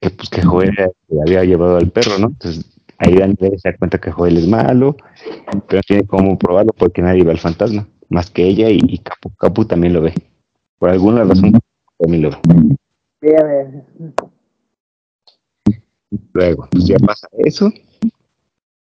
[0.00, 0.74] que pues que Joel
[1.08, 2.28] le había llevado al perro, ¿no?
[2.28, 2.64] Entonces
[2.96, 4.96] ahí Daniel se da cuenta que Joel es malo,
[5.66, 8.98] pero no tiene cómo probarlo porque nadie ve al fantasma, más que ella y, y
[8.98, 9.34] Capu.
[9.36, 10.14] Capu también lo ve.
[10.78, 11.52] Por alguna razón,
[11.98, 12.30] lo
[16.32, 17.72] Luego, pues ya pasa eso.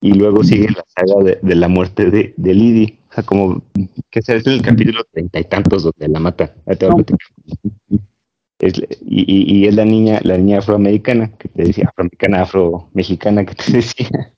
[0.02, 3.00] Y luego sigue la saga de, la muerte de, de Lidi.
[3.10, 3.64] O sea, como
[4.10, 6.54] que se en el capítulo treinta y tantos donde la mata.
[8.60, 13.56] Es, y, y, es la niña, la niña afroamericana que te decía, afroamericana, afro-mexicana que
[13.56, 14.34] te decía.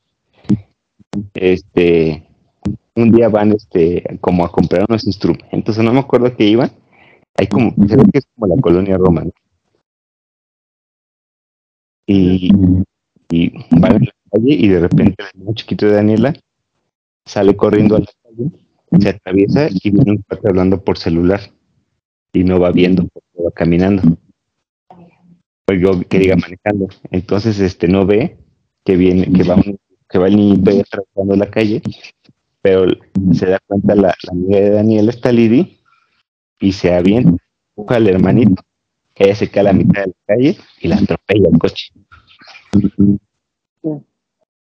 [1.34, 2.28] Este,
[2.96, 6.72] un día van este como a comprar unos instrumentos, no me acuerdo que iban.
[7.38, 9.32] Hay como, se ve que es como la colonia romana.
[12.08, 12.52] Y,
[13.30, 16.34] y van en la calle y de repente el niño chiquito de Daniela
[17.26, 18.52] sale corriendo a la calle,
[19.00, 21.42] se atraviesa y viene un cuate hablando por celular
[22.34, 23.08] y no va viendo,
[23.46, 24.18] va caminando.
[25.70, 26.88] O yo que diga manejando.
[27.12, 28.38] Entonces este no ve
[28.86, 29.78] que viene, que va un,
[30.10, 31.82] que va el niño atravesando la calle,
[32.62, 32.88] pero
[33.34, 35.77] se da cuenta la, la amiga de Daniela está Lidi
[36.60, 37.38] y se avienta,
[37.76, 38.64] busca al hermanito,
[39.16, 41.92] ella se cae a la mitad de la calle y la atropella el coche.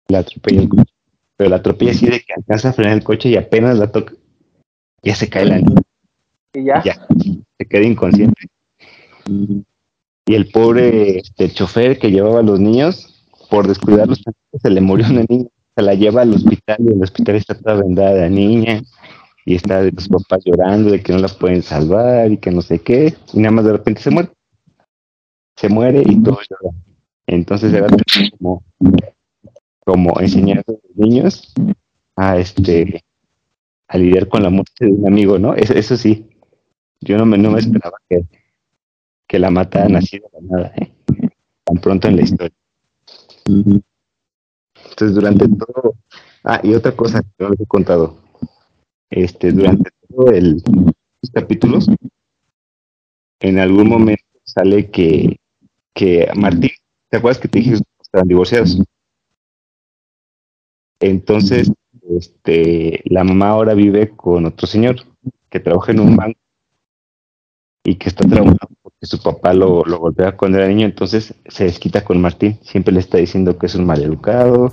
[0.08, 0.92] La atropella el coche.
[1.36, 4.14] Pero la atropella así de que alcanza a frenar el coche y apenas la toca,
[5.02, 5.82] ya se cae la niña.
[6.52, 6.82] Y ya.
[6.84, 7.06] Ya,
[7.58, 8.42] se queda inconsciente.
[10.26, 13.14] Y el pobre este, chofer que llevaba a los niños,
[13.50, 14.22] por descuidarlos,
[14.62, 15.48] se le murió una niña.
[15.76, 18.82] Se la lleva al hospital y el hospital está toda vendada de niña.
[19.44, 22.62] Y está de los papás llorando de que no la pueden salvar y que no
[22.62, 23.14] sé qué.
[23.32, 24.30] Y nada más de repente se muere.
[25.56, 26.76] Se muere y todo llora.
[27.26, 27.86] Entonces era
[28.38, 28.62] como,
[29.84, 31.52] como enseñar a los niños
[32.16, 33.02] a este
[33.88, 35.54] a lidiar con la muerte de un amigo, ¿no?
[35.54, 36.28] Eso, eso sí,
[37.00, 38.24] yo no me, no me esperaba que,
[39.28, 40.92] que la mataran así de la nada, ¿eh?
[41.64, 42.56] tan pronto en la historia.
[44.90, 45.94] Entonces, durante todo.
[46.44, 48.23] Ah, y otra cosa que no les he contado.
[49.16, 50.60] Este, durante todo el
[51.22, 51.88] los capítulos,
[53.38, 55.36] en algún momento sale que,
[55.94, 56.72] que Martín,
[57.08, 58.82] ¿te acuerdas que te dije que estaban divorciados?
[60.98, 61.72] Entonces,
[62.10, 64.96] este, la mamá ahora vive con otro señor
[65.48, 66.40] que trabaja en un banco
[67.84, 71.64] y que está traumado porque su papá lo, lo golpea cuando era niño, entonces se
[71.64, 74.72] desquita con Martín, siempre le está diciendo que es un maleducado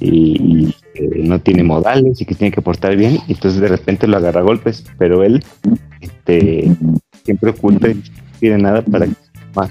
[0.00, 4.06] y, y no tiene modales y que tiene que portar bien, y entonces de repente
[4.06, 5.42] lo agarra golpes, pero él
[6.00, 6.74] este,
[7.24, 8.02] siempre oculta y no
[8.38, 9.70] pide nada para que su mamá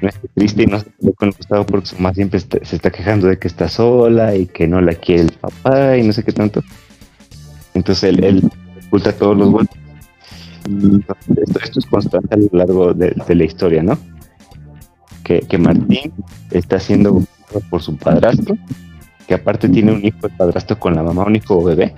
[0.00, 2.90] no esté triste y no se quede con costado porque su mamá siempre se está
[2.90, 6.22] quejando de que está sola y que no la quiere el papá y no sé
[6.22, 6.62] qué tanto.
[7.74, 8.50] Entonces él, él
[8.86, 9.78] oculta todos los golpes.
[10.66, 13.98] Esto, esto es constante a lo largo de, la historia, ¿no?
[15.22, 16.12] Que, que Martín
[16.50, 17.22] está siendo
[17.70, 18.56] por su padrastro,
[19.26, 21.94] que aparte tiene un hijo de padrastro con la mamá, un hijo bebé,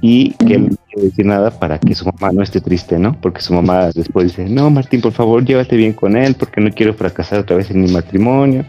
[0.00, 3.18] y que él no quiere decir nada para que su mamá no esté triste, ¿no?
[3.20, 6.70] Porque su mamá después dice, no, Martín, por favor, llévate bien con él, porque no
[6.70, 8.64] quiero fracasar otra vez en mi matrimonio.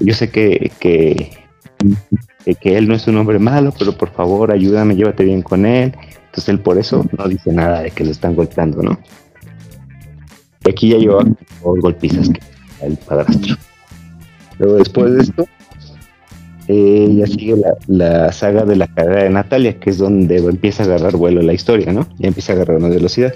[0.00, 1.32] Yo sé que, que,
[2.60, 5.94] que, él no es un hombre malo, pero por favor, ayúdame, llévate bien con él.
[6.26, 8.98] Entonces él por eso no dice nada de que lo están golpeando, ¿no?
[10.64, 12.40] Y aquí ya lleva dos golpizas que
[12.82, 13.56] el padrastro.
[14.58, 15.46] Luego después de esto,
[16.68, 20.82] eh, ya sigue la, la saga de la carrera de Natalia, que es donde empieza
[20.82, 22.06] a agarrar vuelo la historia, ¿no?
[22.18, 23.34] Ya empieza a agarrar una velocidad.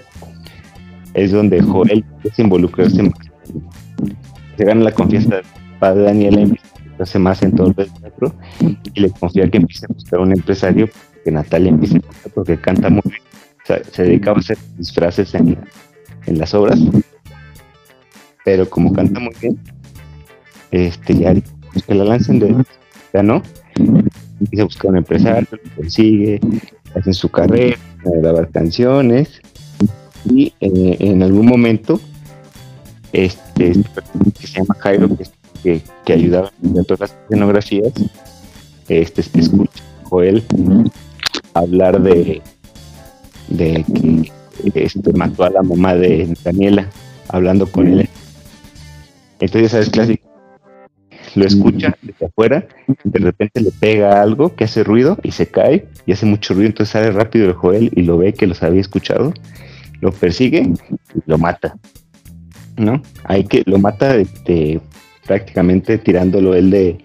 [1.15, 3.19] Es donde Joel empieza a involucrarse más.
[4.57, 5.45] Se gana la confianza del
[5.79, 8.35] padre Daniela, empieza a involucrarse más en todo el teatro
[8.95, 10.89] y le confía que empiece a buscar un empresario
[11.25, 13.23] que Natalia empiece a cantar porque canta muy bien.
[13.63, 15.57] O sea, se dedicaba a hacer disfraces en,
[16.27, 16.81] en las obras,
[18.45, 19.59] pero como canta muy bien,
[20.73, 21.35] este ya
[21.73, 22.65] pues, que la lancen de
[23.23, 23.43] no
[24.41, 26.41] empieza a buscar un empresario, lo consigue,
[26.95, 29.41] hacen su carrera, grabar canciones.
[30.25, 32.01] Y eh, en algún momento
[33.13, 33.73] este
[34.39, 35.09] que se llama Jairo
[35.63, 35.83] que,
[36.13, 37.93] ayudaba en todas las escenografías
[38.89, 40.45] este escucha a Joel
[41.55, 42.43] hablar de
[43.49, 43.85] de
[44.73, 46.89] que este mató a la mamá de Daniela
[47.29, 48.09] hablando con él.
[49.41, 50.30] Entonces sabes clásico
[51.35, 52.67] lo escucha desde afuera,
[53.05, 56.69] de repente le pega algo que hace ruido y se cae y hace mucho ruido,
[56.69, 59.33] entonces sale rápido el Joel y lo ve que los había escuchado,
[60.01, 60.73] lo persigue
[61.15, 61.77] y lo mata,
[62.77, 63.03] ¿no?
[63.25, 64.81] Hay que, lo mata este,
[65.27, 66.99] prácticamente tirándolo él de,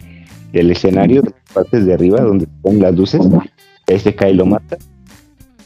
[0.51, 3.21] del escenario, de las partes de arriba donde están las luces,
[3.87, 4.77] ahí se cae y lo mata,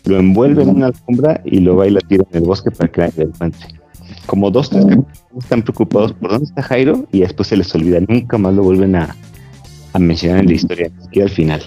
[0.06, 2.92] lo envuelve en una alfombra y lo va y lo tira en el bosque para
[2.92, 3.79] que nadie lo encuentre
[4.26, 4.86] como dos, tres
[5.38, 8.96] están preocupados por dónde está Jairo y después se les olvida, nunca más lo vuelven
[8.96, 9.16] a,
[9.94, 11.62] a mencionar en la historia, ni siquiera al final.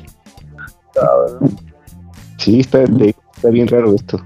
[2.38, 4.22] Sí, está, está bien raro esto.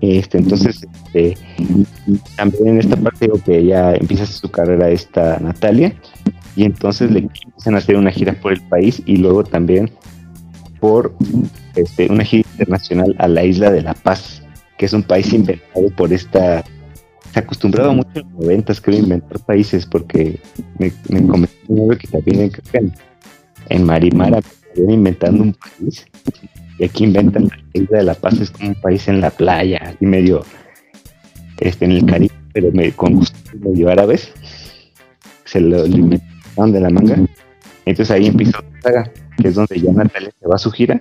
[0.00, 1.36] Este, entonces, este,
[2.36, 5.94] también en esta parte digo que ya empieza su carrera esta Natalia
[6.56, 9.90] y entonces le empiezan a hacer una gira por el país y luego también
[10.80, 11.14] por
[11.74, 14.42] este, una gira internacional a la isla de La Paz,
[14.78, 16.64] que es un país inventado por esta
[17.32, 20.40] se acostumbraba mucho en los noventas creo inventar países porque
[20.78, 22.52] me, me comentó que también
[23.68, 24.40] en, Marimara
[24.76, 26.06] inventando un país.
[26.78, 29.94] Y aquí inventan la isla de La Paz, es como un país en la playa,
[30.00, 30.44] y medio
[31.58, 34.32] este, en el Caribe, pero con gusto medio árabes.
[35.44, 37.16] Se lo, inventaron de la manga.
[37.84, 41.00] Entonces ahí empieza otra saga, que es donde ya Natalia se va a su gira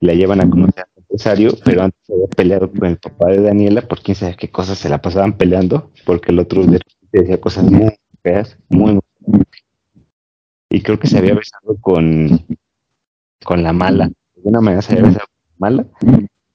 [0.00, 0.86] la llevan a conocer
[1.24, 4.50] al empresario, pero antes había peleado con el papá de Daniela por quién sabe qué
[4.50, 6.64] cosas se la pasaban peleando, porque el otro
[7.12, 8.98] decía cosas muy feas, muy,
[10.70, 12.46] y creo que se había besado con,
[13.44, 14.08] con la mala.
[14.08, 15.86] De alguna manera se había besado con la mala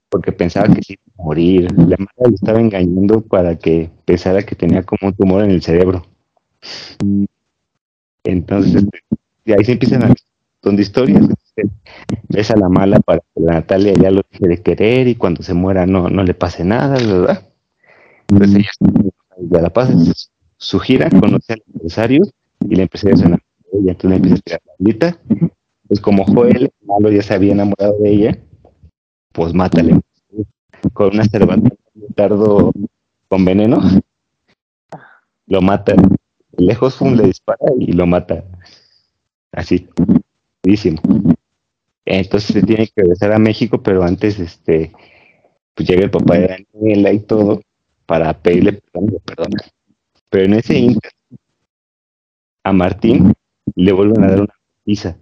[0.10, 1.72] porque pensaba que se iba a morir.
[1.78, 5.62] La mala le estaba engañando para que pensara que tenía como un tumor en el
[5.62, 6.06] cerebro.
[8.24, 8.86] Entonces,
[9.46, 10.14] de ahí se empiezan a
[10.62, 11.26] donde historias.
[12.30, 15.44] Besa a la mala para que la Natalia ya lo deje de querer y cuando
[15.44, 17.48] se muera no, no le pase nada, ¿verdad?
[18.30, 19.12] Entonces ella
[19.50, 19.94] ya la pasa,
[20.58, 22.24] su gira, conoce al empresario
[22.70, 23.42] y le empieza a sonar
[23.74, 25.20] y entonces le empieza a tirar la.
[25.88, 28.38] Pues como Joel, el malo ya se había enamorado de ella,
[29.34, 30.00] pues mátale
[30.94, 31.62] con una cerveza
[32.16, 32.72] tardo
[33.28, 33.82] con veneno,
[35.48, 35.94] lo mata.
[36.58, 38.44] Lejos fue le dispara y lo mata.
[39.52, 39.88] Así,
[42.06, 44.92] entonces se tiene que regresar a México, pero antes este
[45.76, 47.62] pues llega el papá de Daniela y todo
[48.06, 48.82] para pedirle
[49.26, 49.54] perdón,
[50.30, 51.12] Pero en ese inter
[52.64, 53.34] a Martín
[53.76, 55.18] le vuelven a dar una golpiza.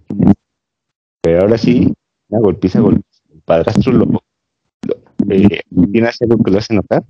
[1.21, 1.93] Pero ahora sí,
[2.29, 3.21] una golpiza, golpiza.
[3.33, 4.23] El padrastro lo,
[5.29, 5.61] eh,
[5.91, 7.03] tiene hace algo que lo hace notar,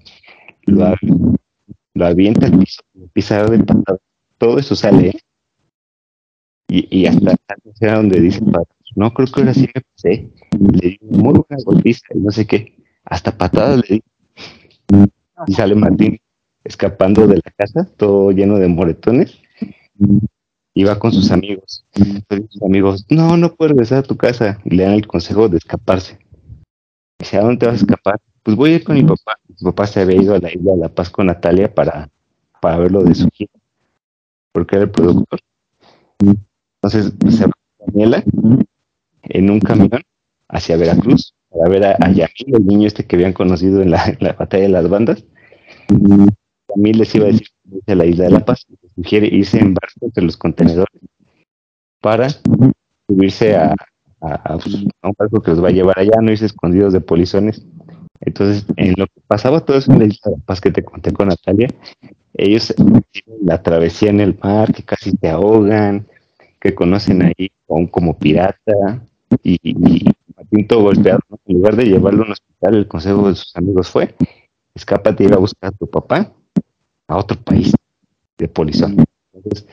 [0.65, 0.95] lo,
[1.93, 3.65] lo avienta al piso, empieza a dar.
[4.37, 5.19] Todo eso sale, ¿eh?
[6.69, 7.35] Y, y hasta
[7.81, 8.41] la donde dice,
[8.95, 10.29] no creo que ahora sí me pasé.
[10.59, 12.77] Le di muy buena golpiza y no sé qué.
[13.03, 14.03] Hasta patadas le di.
[15.47, 16.19] Y sale Martín
[16.63, 19.39] escapando de la casa, todo lleno de moretones.
[20.73, 21.85] Y va con sus amigos.
[21.93, 24.59] sus amigos, no, no puedes regresar a tu casa.
[24.65, 26.19] Y le dan el consejo de escaparse.
[27.19, 28.19] Dice, ¿a dónde te vas a escapar?
[28.43, 29.35] Pues voy a ir con mi papá.
[29.47, 32.09] Mi papá se había ido a la isla de La Paz con Natalia para,
[32.61, 33.51] para verlo de su gira.
[34.51, 35.39] Porque era el productor.
[36.81, 38.23] Entonces se va Daniela
[39.29, 40.01] en un camión
[40.47, 44.17] hacia Veracruz para ver a, a Yamil, el niño este que habían conocido en la,
[44.37, 45.25] batalla de las bandas.
[45.87, 47.47] Yamil les iba a decir
[47.87, 48.65] a la isla de La Paz,
[48.95, 51.01] sugiere irse en barco entre los contenedores
[52.01, 52.29] para
[53.07, 53.75] subirse a,
[54.19, 57.65] pues, a, un barco que los va a llevar allá, no irse escondidos de polizones.
[58.21, 60.83] Entonces, en lo que pasaba todo eso en la isla de La Paz que te
[60.83, 61.69] conté con Natalia,
[62.33, 62.73] ellos
[63.43, 66.07] la travesía en el mar, que casi te ahogan,
[66.59, 67.51] que conocen ahí
[67.91, 69.03] como pirata
[69.43, 70.05] y, y
[70.67, 71.19] golpeado.
[71.45, 74.15] En lugar de llevarlo a un hospital, el consejo de sus amigos fue,
[74.73, 76.33] escápate y ir a buscar a tu papá
[77.07, 77.73] a otro país
[78.37, 79.03] de polizón.
[79.33, 79.67] Entonces,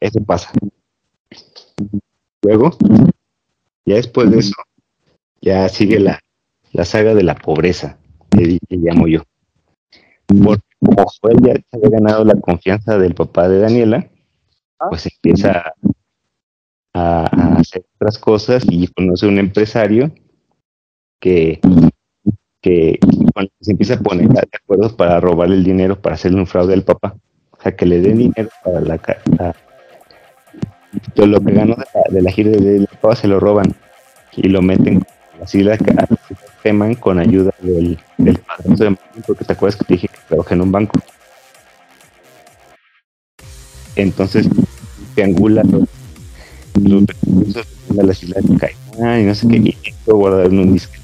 [0.00, 0.50] eso pasa.
[2.42, 2.76] Luego,
[3.84, 4.54] ya después de eso,
[5.40, 6.20] ya sigue la,
[6.72, 7.98] la saga de la pobreza,
[8.30, 9.22] que, llamo yo.
[10.26, 14.08] Porque como fue ya se había ganado la confianza del papá de Daniela,
[14.90, 15.74] pues empieza
[16.98, 17.24] a,
[17.58, 20.12] hacer otras cosas y conoce un empresario
[21.20, 21.60] que,
[22.60, 22.98] que
[23.60, 26.84] se empieza a poner de acuerdo para robar el dinero, para hacerle un fraude al
[26.84, 27.16] papá.
[27.50, 28.98] O sea, que le dé dinero para la,
[31.14, 31.76] todo lo que ganó
[32.10, 33.74] de la, gira de la papá se lo roban
[34.36, 35.04] y lo meten
[35.42, 35.76] así la
[36.62, 38.96] queman con ayuda del, del padre
[39.26, 41.00] porque te acuerdas que te dije que trabaja en un banco.
[43.96, 44.48] Entonces,
[45.14, 45.88] triangula los
[47.06, 50.72] recursos de la isla de Caimán y no sé qué, y puedo guardar en un
[50.72, 50.94] disco.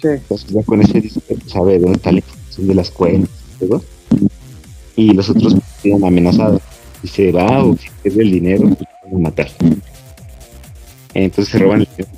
[0.00, 0.08] Sí.
[0.08, 3.84] Entonces ya con ese disco sabe dónde está la información de las cuentas y todo.
[4.96, 6.62] Y los otros quedan amenazados.
[7.02, 9.48] Y se va o si pierde el dinero, pues van a matar.
[11.14, 12.12] Entonces se roban el dinero.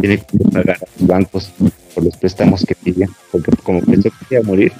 [0.00, 1.50] Tiene que pagar a los bancos
[1.94, 4.72] por los préstamos que piden, porque como pensó que iba a morir,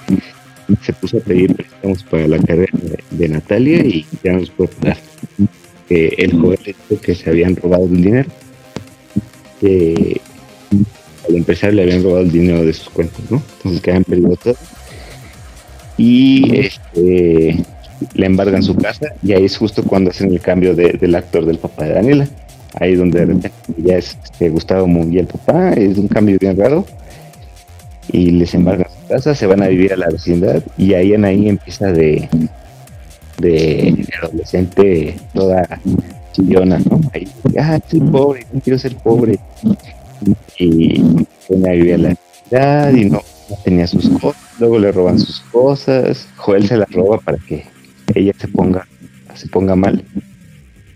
[0.83, 4.51] se puso a pedir préstamos para la carrera de, de Natalia y ya no los
[4.51, 4.99] puede pagar
[5.91, 6.59] el joven
[7.03, 8.31] que se habían robado el dinero.
[9.61, 10.21] Que
[11.29, 13.43] al empresario le habían robado el dinero de sus cuentas, ¿no?
[13.57, 14.57] Entonces que habían perdido todo.
[15.99, 17.63] Y este,
[18.15, 21.59] le embargan su casa y ahí es justo cuando hacen el cambio del actor del
[21.59, 22.29] papá de Daniela.
[22.75, 26.57] Ahí donde de repente ya es este, Gustavo Munguía el papá, es un cambio bien
[26.57, 26.87] raro.
[28.13, 31.25] Y les embargan su casa, se van a vivir a la vecindad y ahí en
[31.25, 32.29] ahí empieza de,
[33.41, 35.81] de, adolescente toda
[36.33, 37.01] chillona, ¿no?
[37.13, 37.29] Ahí,
[37.59, 39.39] ah, soy pobre, no quiero ser pobre.
[40.59, 41.03] Y
[41.49, 42.17] ella vivía la
[42.49, 43.23] ciudad y no,
[43.65, 47.65] tenía sus cosas, luego le roban sus cosas, Joel se las roba para que
[48.15, 48.87] ella se ponga,
[49.35, 50.05] se ponga mal.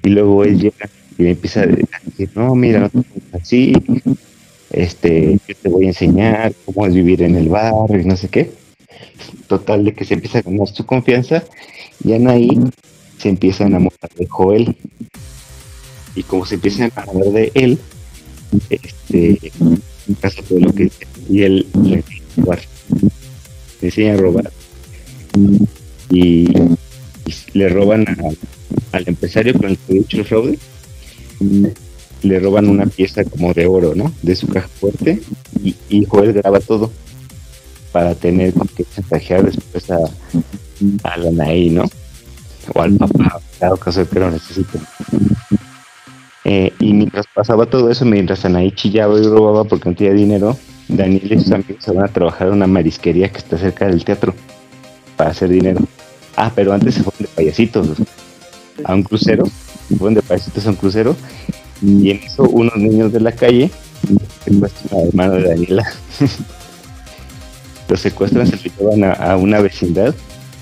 [0.02, 3.72] Y luego él llega y me empieza a decir, no, mira, no te así,
[4.70, 8.28] este, yo te voy a enseñar cómo es vivir en el barrio y no sé
[8.28, 8.63] qué.
[9.46, 11.44] Total, de que se empieza a ganar su confianza
[12.04, 12.58] y Anaí
[13.18, 14.76] se empieza a enamorar de Joel.
[16.14, 17.78] Y como se empieza a enamorar de él,
[18.70, 19.52] este,
[20.20, 20.90] pasa todo lo que
[21.28, 22.04] y él le
[23.82, 24.50] enseña a robar.
[26.10, 26.48] Y,
[27.54, 28.04] le roban
[28.92, 30.58] al empresario con el que hecho el fraude
[32.22, 34.12] le roban una pieza como de oro, ¿no?
[34.22, 35.20] De su caja fuerte
[35.88, 36.90] y Joel graba todo
[37.94, 39.98] para tener que chantajear después a,
[41.04, 41.84] a la Naí, ¿no?
[42.74, 44.80] O al papá, claro caso que lo necesite.
[46.44, 50.58] Eh, y mientras pasaba todo eso, mientras Anaí chillaba y robaba porque no tenía dinero,
[50.88, 54.04] Daniel y sus amigos se van a trabajar en una marisquería que está cerca del
[54.04, 54.34] teatro
[55.16, 55.78] para hacer dinero.
[56.34, 57.86] Ah, pero antes se fueron de payasitos
[58.82, 59.44] a un crucero,
[59.88, 61.14] se fueron de payasitos a un crucero
[61.80, 63.70] y en eso unos niños de la calle
[64.44, 65.84] secuestran al hermano de Daniela.
[67.88, 70.14] los secuestran, se lo llevan a, una vecindad,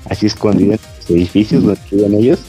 [0.09, 2.41] así escondidos en los edificios donde viven ellos,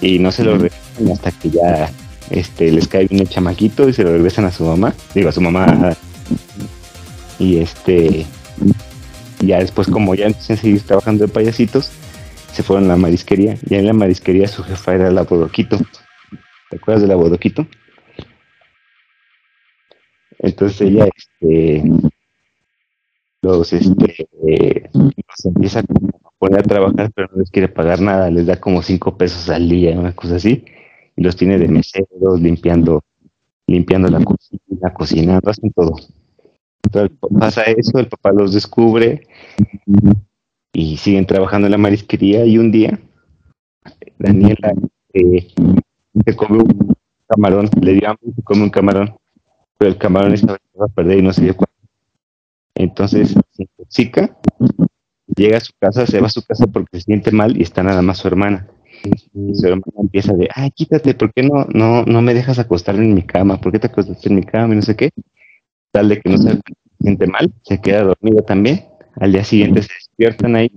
[0.00, 1.90] y no se lo regresan hasta que ya
[2.30, 5.40] este les cae un chamaquito y se lo regresan a su mamá, digo a su
[5.40, 5.96] mamá.
[7.38, 8.26] Y este
[9.40, 11.90] ya después como ya empiezan a seguir trabajando de payasitos,
[12.52, 13.56] se fueron a la marisquería.
[13.68, 15.78] Y en la marisquería su jefa era la Bodoquito.
[16.70, 17.66] ¿Te acuerdas de la Bodoquito?
[20.38, 21.82] Entonces ella este,
[23.46, 24.26] los, este,
[24.92, 25.84] los empieza a
[26.38, 29.68] poner a trabajar, pero no les quiere pagar nada, les da como cinco pesos al
[29.68, 30.64] día, una cosa así,
[31.16, 33.04] y los tiene de meseros, limpiando,
[33.66, 35.94] limpiando la cocina, cocinando, hacen todo.
[36.82, 39.26] Entonces pasa eso, el papá los descubre
[40.72, 43.00] y siguen trabajando en la marisquería y un día
[44.18, 44.72] Daniela
[45.14, 45.48] eh,
[46.24, 46.96] se come un
[47.28, 49.16] camarón, le dio hambre se come un camarón,
[49.78, 51.75] pero el camarón estaba a perder y no se dio cuenta.
[52.76, 54.36] Entonces se intoxica,
[55.34, 57.82] llega a su casa, se va a su casa porque se siente mal y está
[57.82, 58.68] nada más su hermana.
[59.34, 62.96] Y su hermana empieza de, ay, quítate, ¿por qué no, no, no me dejas acostar
[62.96, 63.60] en mi cama?
[63.60, 64.74] ¿Por qué te acostaste en mi cama?
[64.74, 65.10] Y no sé qué.
[65.90, 66.60] Tal de que no se
[67.00, 68.84] siente mal, se queda dormida también.
[69.18, 70.70] Al día siguiente se despiertan ahí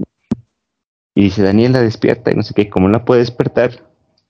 [1.16, 2.70] y dice, Daniela despierta y no sé qué.
[2.70, 3.72] Como no puede despertar,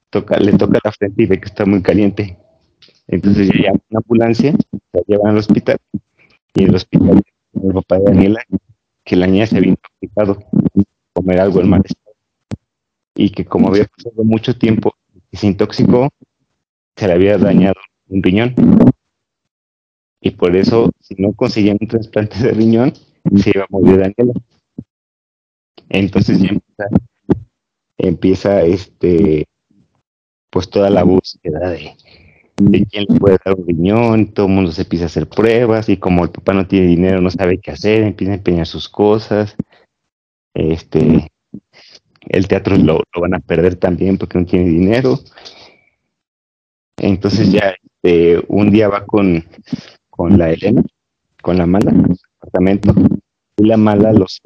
[0.10, 2.40] toca, le toca la frente y ve que está muy caliente.
[3.08, 4.54] Entonces ya llama una ambulancia,
[4.94, 5.78] la llevan al hospital
[6.56, 7.22] y en el hospital
[7.64, 8.44] el papá de Daniela
[9.04, 10.38] que la niña se había intoxicado,
[11.14, 12.16] comer algo en mal estado
[13.16, 14.96] y que como había pasado mucho tiempo
[15.32, 16.10] y se intoxicó,
[16.96, 17.76] se le había dañado
[18.08, 18.56] un riñón.
[20.22, 22.94] Y por eso, si no conseguían un trasplante de riñón,
[23.36, 24.34] se iba a morir Daniela.
[25.90, 26.86] Entonces ya empieza,
[27.98, 29.46] empieza este,
[30.50, 31.96] pues toda la búsqueda de,
[32.60, 35.90] de quién le puede dar un riñón, todo el mundo se empieza a hacer pruebas
[35.90, 38.90] y como el papá no tiene dinero, no sabe qué hacer, empieza a empeñar sus
[38.90, 39.56] cosas.
[40.54, 41.30] Este,
[42.28, 45.20] el teatro lo, van a perder también porque no tiene dinero.
[46.98, 49.44] Entonces ya este, un día va con,
[50.10, 50.84] con la Elena,
[51.42, 52.94] con la mala, al apartamento,
[53.58, 54.42] y la mala los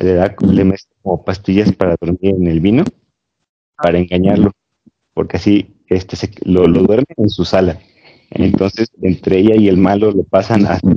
[0.00, 2.84] le da, le mete como pastillas para dormir en el vino,
[3.76, 4.52] para engañarlo,
[5.12, 7.78] porque así este se, lo, lo duerme en su sala.
[8.30, 10.88] Entonces, entre ella y el malo lo pasan hasta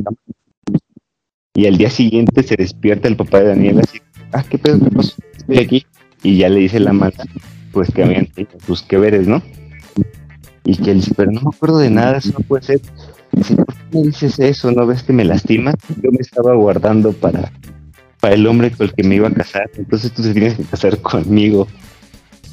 [1.55, 3.99] y al día siguiente se despierta el papá de Daniela así,
[4.33, 5.85] ah, qué pedo, qué pasó, estoy aquí.
[6.21, 7.13] Y ya le dice la mala,
[7.71, 9.41] pues que habían tenido tus que veres, ¿no?
[10.65, 12.81] Y que él dice, pero no me acuerdo de nada, eso no puede ser.
[13.31, 14.69] Dice, ¿por qué me dices eso?
[14.71, 15.75] ¿No ves que me lastimas?
[16.03, 17.53] Yo me estaba guardando para,
[18.19, 20.63] para el hombre con el que me iba a casar, entonces tú te tienes que
[20.63, 21.67] casar conmigo.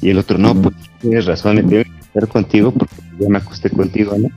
[0.01, 3.69] Y el otro, no, pues tienes razón, me que casar contigo porque ya me acosté
[3.69, 4.29] contigo, ¿no?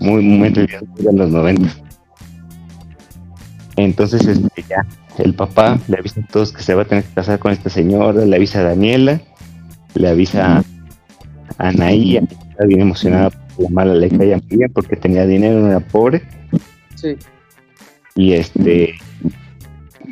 [0.00, 1.68] Muy, muy en los 90.
[3.76, 4.86] Entonces, este, ya,
[5.18, 7.70] el papá le avisa a todos que se va a tener que casar con esta
[7.70, 9.20] señora, le avisa a Daniela,
[9.94, 10.58] le avisa
[11.58, 15.68] a Anaí, está bien emocionada porque la mala le caía bien porque tenía dinero, no
[15.68, 16.22] era pobre.
[16.96, 17.16] Sí.
[18.14, 18.94] Y este,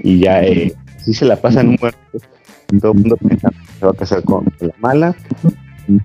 [0.03, 1.95] y ya, eh, sí se la pasan un buen
[2.79, 5.17] todo el mundo piensa que se va a casar con la mala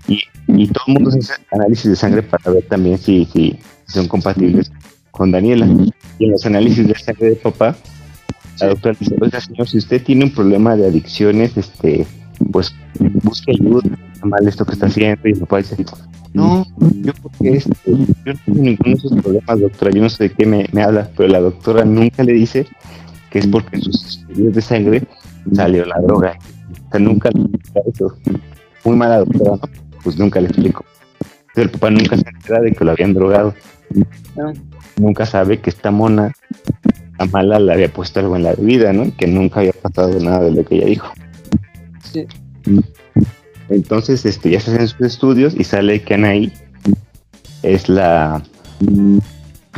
[0.08, 4.08] y, y todo el mundo hace análisis de sangre para ver también si, si son
[4.08, 4.70] compatibles
[5.10, 5.66] con Daniela.
[6.18, 7.76] Y en los análisis de sangre de papá,
[8.60, 12.06] la doctora dice, oiga señor, si usted tiene un problema de adicciones, este,
[12.52, 12.74] pues
[13.22, 13.82] busque ayuda,
[14.12, 15.76] está mal esto que está haciendo, y el papá dice,
[16.32, 16.66] no,
[17.02, 20.30] yo porque este, yo no tengo ninguno de esos problemas, doctora, yo no sé de
[20.32, 22.66] qué me, me habla, pero la doctora nunca le dice
[23.30, 25.02] que es porque en sus estudios de sangre
[25.54, 26.38] salió la droga.
[26.86, 27.46] O sea, nunca le
[27.92, 28.14] eso.
[28.86, 29.58] Muy mala doctora,
[30.02, 30.84] pues nunca le explico.
[31.20, 33.54] Entonces el papá nunca se entera de que lo habían drogado.
[34.38, 34.52] Ah.
[34.96, 36.32] Nunca sabe que esta mona,
[37.18, 39.14] la mala, le había puesto algo en la bebida, ¿no?
[39.16, 41.12] Que nunca había pasado nada de lo que ella dijo.
[42.02, 42.26] Sí.
[43.68, 46.52] Entonces, este, ya se hacen sus estudios y sale que Anaí
[47.62, 48.42] es la,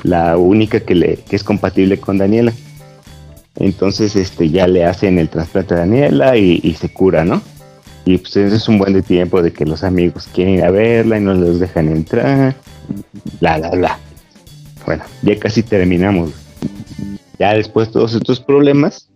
[0.03, 2.53] la única que, le, que es compatible con Daniela.
[3.57, 7.43] Entonces, este, ya le hacen el trasplante a Daniela y, se cura, ¿no?
[8.09, 11.19] Y pues es un buen de tiempo de que los amigos quieren ir a verla
[11.19, 12.57] y no los dejan entrar.
[13.41, 13.99] La, la, la.
[14.87, 16.31] Bueno, ya casi terminamos.
[17.39, 19.11] Ya después de todos estos problemas,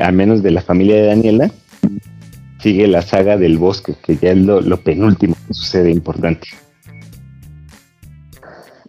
[0.00, 1.52] al menos de la familia de Daniela,
[2.58, 6.48] sigue la saga del bosque, que ya es lo, penúltimo que sucede importante.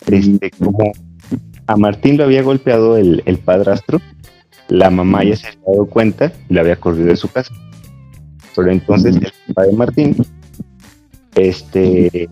[0.07, 0.91] Este, como
[1.67, 4.01] a Martín lo había golpeado el, padrastro,
[4.69, 7.53] la mamá ya se había dado cuenta y le había corrido de su casa.
[8.55, 10.15] Pero entonces el papá de Martín
[11.35, 12.29] este,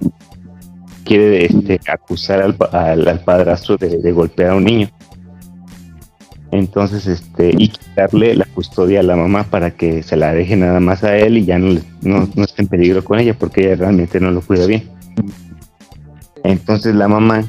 [1.03, 4.89] quiere este, acusar al, padrastro de, golpear a un niño.
[6.51, 10.79] Entonces este y quitarle la custodia a la mamá para que se la deje nada
[10.79, 14.19] más a él y ya no, no, esté en peligro con ella porque ella realmente
[14.19, 14.83] no lo cuida bien.
[16.43, 17.43] Entonces la mamá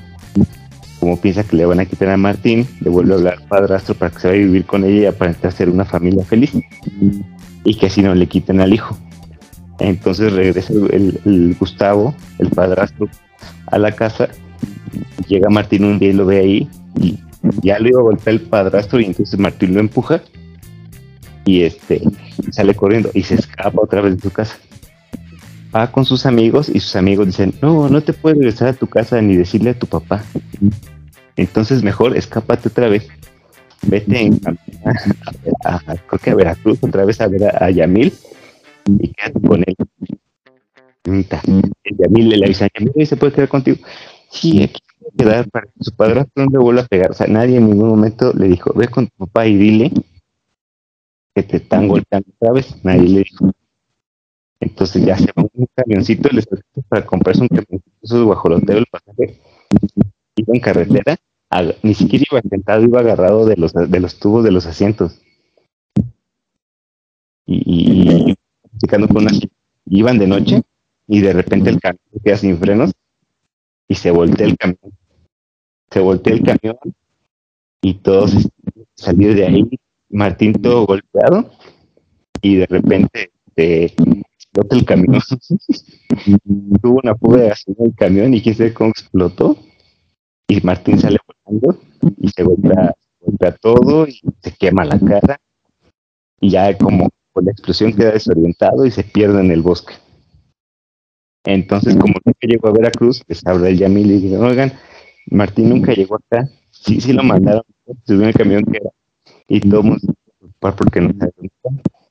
[1.01, 3.95] como piensa que le van a quitar a Martín le vuelve a hablar al padrastro
[3.95, 6.53] para que se vaya a vivir con ella y aparentar ser una familia feliz
[7.65, 8.97] y que así no le quiten al hijo
[9.79, 13.09] entonces regresa el, Gustavo el padrastro
[13.67, 14.29] a la casa
[15.27, 16.69] llega Martín un día y lo ve ahí
[17.01, 17.19] y
[17.63, 20.23] ya lo iba a golpear el padrastro y entonces Martín lo empuja
[21.45, 22.03] y este
[22.51, 24.57] sale corriendo y se escapa otra vez de su casa.
[25.75, 28.87] Va con sus amigos y sus amigos dicen, no, no te puedes regresar a tu
[28.87, 30.25] casa ni decirle a tu papá.
[31.37, 33.09] Entonces mejor escápate otra vez.
[33.87, 34.41] Vete en,
[35.65, 38.13] a, creo que a Veracruz otra vez a ver a, Yamil
[38.87, 39.77] y quédate con él.
[41.85, 43.79] Yamil le avisa a Yamil, ¿se puede quedar contigo?
[44.31, 44.81] Sí, aquí
[45.17, 47.11] quedar para que su padrastro no le vuelva a pegar.
[47.11, 49.93] O sea, nadie en ningún momento le dijo, ve con tu papá y dile
[51.35, 52.75] que te están golpeando otra vez.
[52.85, 53.51] Nadie le dijo.
[54.61, 56.47] Entonces ya se va un camioncito les
[56.89, 59.41] para comprarse un camioncito, eso guajoloteo el pasaje.
[60.37, 61.17] Iba en carretera,
[61.83, 65.21] ni siquiera iba sentado, iba agarrado de los, de los tubos de los asientos.
[67.47, 68.37] Y, y,
[68.87, 69.29] con
[69.87, 70.63] iban de noche
[71.07, 72.93] y de repente el camión queda sin frenos
[73.87, 74.93] y se voltea el camión
[75.91, 76.77] se voltea el camión
[77.83, 78.33] y todos
[78.97, 79.69] salir de ahí,
[80.09, 81.51] Martín todo golpeado
[82.43, 85.21] y de repente se explota el camión.
[86.83, 89.59] Tuvo una fuga de gasolina en el camión y quién sabe cómo explotó.
[90.49, 91.19] Y Martín sale
[92.19, 95.41] y se golpea, golpea todo y se quema la cara.
[96.41, 99.95] Y ya como con la explosión queda desorientado y se pierde en el bosque.
[101.45, 104.73] Entonces, como que llegó a Veracruz, les habla el Yamil y dice, oigan,
[105.27, 106.49] Martín nunca llegó acá.
[106.71, 107.65] Sí, sí lo mandaron,
[108.07, 108.91] subió en el camión que era.
[109.49, 110.01] Y todos
[110.73, 111.51] porque no saben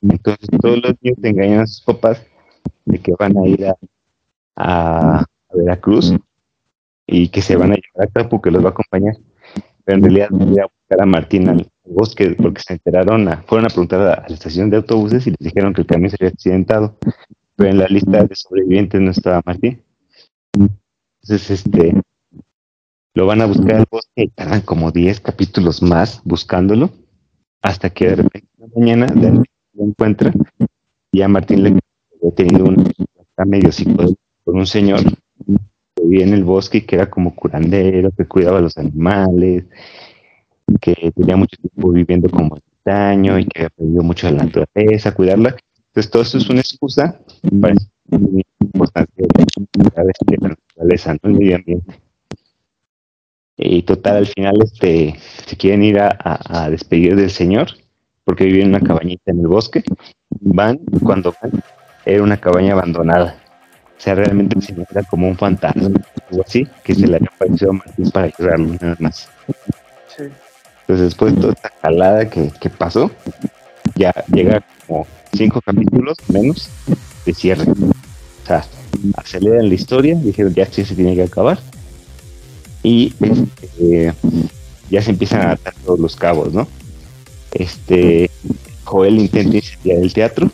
[0.01, 2.23] Entonces todos los niños engañan a sus papás
[2.85, 3.65] de que van a ir
[4.55, 6.13] a, Veracruz
[7.13, 9.15] y que se van a llevar acá porque los va a acompañar.
[9.85, 13.69] Pero en realidad voy a buscar a Martín al bosque porque se enteraron, fueron a
[13.69, 16.97] preguntar a, la estación de autobuses y les dijeron que el camión se había accidentado.
[17.55, 19.83] Pero en la lista de sobrevivientes no estaba Martín.
[20.53, 22.01] Entonces, este,
[23.13, 26.89] lo van a buscar al bosque y tardan como 10 capítulos más buscándolo,
[27.61, 29.07] hasta que de repente una mañana
[29.73, 30.33] lo encuentra
[31.11, 32.91] y a Martín le había tenido un
[33.45, 35.22] medio psicólogo con un señor que
[36.03, 39.65] vivía en el bosque y que era como curandero, que cuidaba a los animales,
[40.81, 45.13] que tenía mucho tiempo viviendo como ermitaño y que había aprendido mucho de la naturaleza,
[45.13, 45.55] cuidarla.
[45.87, 47.19] Entonces todo eso es una excusa
[47.61, 47.75] para
[48.09, 49.27] muy importante de
[50.41, 51.19] la naturaleza, ¿no?
[51.29, 51.93] el medio ambiente.
[53.57, 55.15] Y total, al final este,
[55.45, 57.67] se quieren ir a, despedir del señor,
[58.23, 59.83] porque vive en una cabañita en el bosque.
[60.29, 61.61] Van, cuando van,
[62.05, 63.42] era una cabaña abandonada.
[63.97, 65.89] O sea, realmente señor era como un fantasma,
[66.29, 69.29] algo así, que se le había aparecido a Martín para ayudarlo, nada más.
[70.17, 73.09] Entonces, después de toda esta calada que, que pasó,
[73.95, 76.69] ya llega como cinco capítulos menos
[77.25, 77.63] de cierre.
[77.71, 78.65] O sea,
[79.15, 81.59] aceleran la historia, dijeron ya sí se tiene que acabar
[82.83, 84.13] y este,
[84.89, 86.67] ya se empiezan a atar todos los cabos, ¿no?
[87.51, 88.29] Este,
[88.83, 90.51] Joel intenta incendiar el teatro,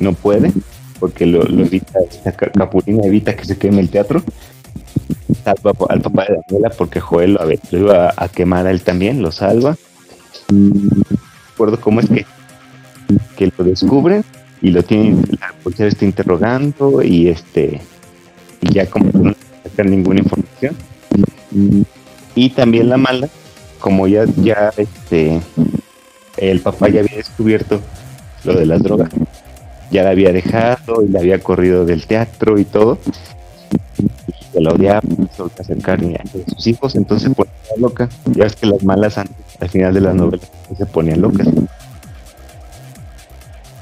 [0.00, 0.52] no puede,
[0.98, 4.22] porque lo, evita, esta Capulina evita que se queme el teatro.
[5.44, 9.22] Salva al papá de Daniela porque Joel lo, lo iba a quemar a él también,
[9.22, 9.76] lo salva.
[10.50, 11.04] No
[11.50, 12.26] recuerdo cómo es que,
[13.36, 14.24] que lo descubren
[14.60, 17.80] y lo tiene, la policía está interrogando y este
[18.60, 20.76] y ya como no sacan ninguna información.
[22.34, 23.28] Y también la mala,
[23.78, 25.40] como ya, ya este
[26.36, 27.80] el papá ya había descubierto
[28.44, 29.10] lo de las drogas,
[29.90, 32.98] ya la había dejado y la había corrido del teatro y todo.
[34.52, 35.00] Se la odiaba,
[35.36, 38.08] solo acercar a sus hijos, entonces ponía loca.
[38.26, 41.48] Ya ves que las malas antes, al final de las novelas se ponían locas.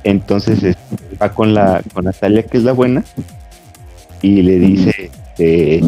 [0.04, 3.04] Entonces este, va con la con Natalia, que es la buena,
[4.22, 5.82] y le dice este,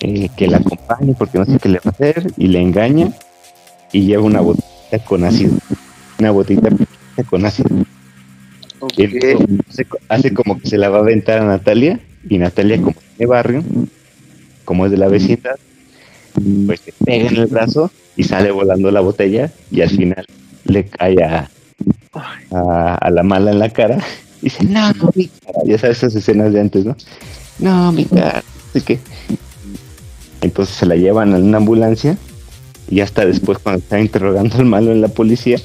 [0.00, 3.10] eh, que la acompañe porque no sé qué le va a hacer, y le engaña
[3.92, 5.56] y lleva una botella con ácido.
[6.18, 6.68] Una botita
[7.28, 7.68] con ácido.
[10.08, 13.64] Hace, como que se la va a aventar a Natalia, y Natalia, como tiene barrio,
[14.64, 15.56] como es de la vecindad,
[16.66, 20.26] pues se pega en el brazo y sale volando la botella, y al final
[20.64, 21.50] le cae a,
[22.52, 23.98] a, la mala en la cara.
[24.40, 25.58] Y dice, no, mi cara.
[25.64, 26.96] Ya sabes esas escenas de antes, ¿no?
[27.58, 28.42] No, mi cara.
[28.84, 28.98] que
[30.42, 32.18] Entonces se la llevan a una ambulancia
[32.88, 35.58] y hasta después cuando está interrogando al malo en la policía,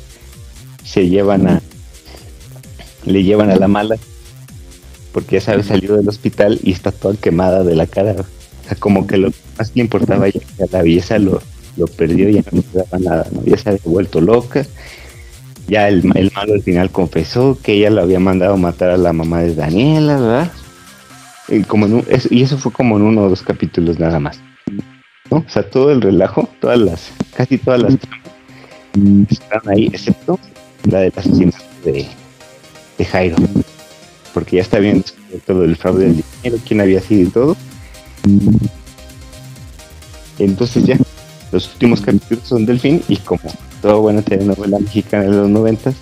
[0.84, 1.62] se llevan a...
[3.06, 3.98] Le llevan a la mala
[5.12, 8.14] porque ya sabes, salió del hospital y está toda quemada de la cara.
[8.14, 11.42] O sea, como que lo más que importaba ya que la belleza lo,
[11.76, 13.44] lo perdió y ya no le daba nada, ¿no?
[13.44, 14.66] Ya se había vuelto loca
[15.68, 19.42] ya el, malo al final confesó que ella lo había mandado matar a la mamá
[19.42, 20.52] de Daniela, ¿verdad?
[21.48, 24.40] Y, como y eso fue como en uno o dos capítulos nada más.
[25.30, 25.38] ¿no?
[25.38, 27.94] O sea, todo el relajo, todas las, casi todas las
[29.30, 30.38] están ahí, excepto
[30.90, 32.06] la del asesinato de,
[33.02, 33.36] de Jairo.
[34.34, 35.04] Porque ya está bien
[35.46, 37.58] todo el fraude del dinero, quién había sido y todo.
[40.40, 40.98] Entonces ya,
[41.52, 43.42] los últimos capítulos son del fin y como
[43.82, 45.96] todo buena telenovela mexicana de los noventas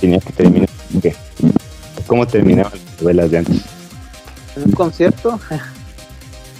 [0.00, 0.68] tenía que terminar
[1.02, 1.14] ¿qué?
[2.06, 3.56] ¿Cómo terminaban las novelas de antes?
[4.56, 5.40] ¿En un concierto?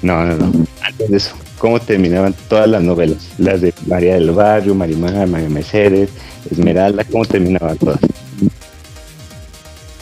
[0.00, 0.52] No, no, no.
[0.80, 3.18] Antes de eso, ¿cómo terminaban todas las novelas?
[3.36, 6.10] Las de María del Barrio, Marimar, María Mercedes,
[6.48, 7.98] Esmeralda, ¿cómo terminaban todas?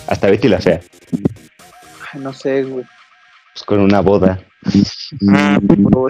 [0.06, 0.80] Hasta Betty la Fea.
[2.14, 2.84] no sé, güey.
[3.54, 4.40] Pues con una boda.
[5.28, 5.58] Ah,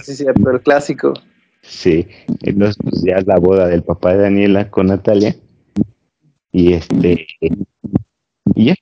[0.03, 1.15] sí, cierto, el clásico.
[1.63, 2.07] Sí,
[2.43, 5.37] entonces pues ya es la boda del papá de Daniela con Natalia.
[6.53, 7.27] Y este,
[8.55, 8.75] y ya.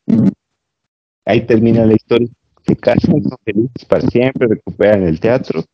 [1.24, 2.28] Ahí termina la historia.
[2.66, 5.64] Se casan, son felices para siempre, recuperan el teatro.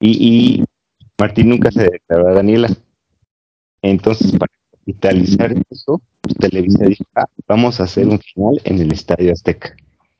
[0.00, 0.64] Y, y
[1.18, 2.68] Martín nunca se declaró a Daniela.
[3.82, 4.57] Entonces, para
[4.88, 9.76] capitalizar eso, pues, Televisa dijo, ah, vamos a hacer un final en el Estadio Azteca.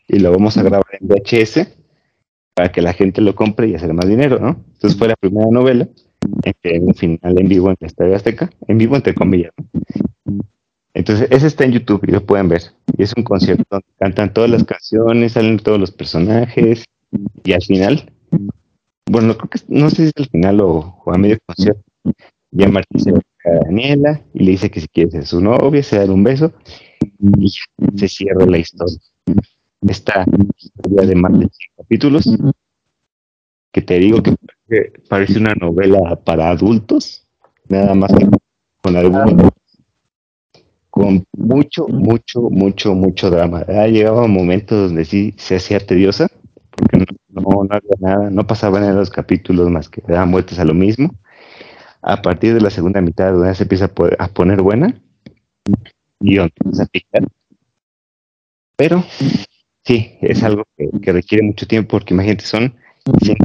[0.07, 1.69] Y lo vamos a grabar en VHS
[2.55, 4.65] para que la gente lo compre y hacer más dinero, ¿no?
[4.73, 5.89] Entonces fue la primera novela
[6.63, 9.53] en un final en vivo en la Estadio Azteca, en vivo entre comillas.
[10.93, 12.63] Entonces, ese está en YouTube y lo pueden ver.
[12.97, 16.85] Y es un concierto donde cantan todas las canciones, salen todos los personajes
[17.45, 18.13] y al final,
[19.09, 21.83] bueno, creo que no sé si es al final o, a medio concierto,
[22.51, 23.13] ya Martín se
[23.45, 26.53] a Daniela y le dice que si quiere ser su novia, se da un beso
[27.01, 27.53] y
[27.97, 28.99] se cierra la historia
[29.87, 30.25] esta
[30.57, 32.37] historia de más de 100 capítulos,
[33.73, 34.35] que te digo que
[35.09, 37.27] parece una novela para adultos,
[37.69, 38.29] nada más que
[38.83, 39.51] con algún
[40.91, 43.65] con mucho, mucho, mucho, mucho drama.
[43.69, 46.29] Ah, llegaba un momento donde sí se hacía tediosa,
[46.71, 50.65] porque no, no, había nada, no pasaban en los capítulos más que daban vueltas a
[50.65, 51.15] lo mismo.
[52.09, 55.01] A partir de la segunda mitad, donde se empieza a, poner buena,
[56.21, 57.29] y donde empieza a picar.
[58.77, 59.05] Pero
[59.89, 62.77] Sí, es algo que, requiere mucho tiempo porque imagínate, son
[63.23, 63.39] 100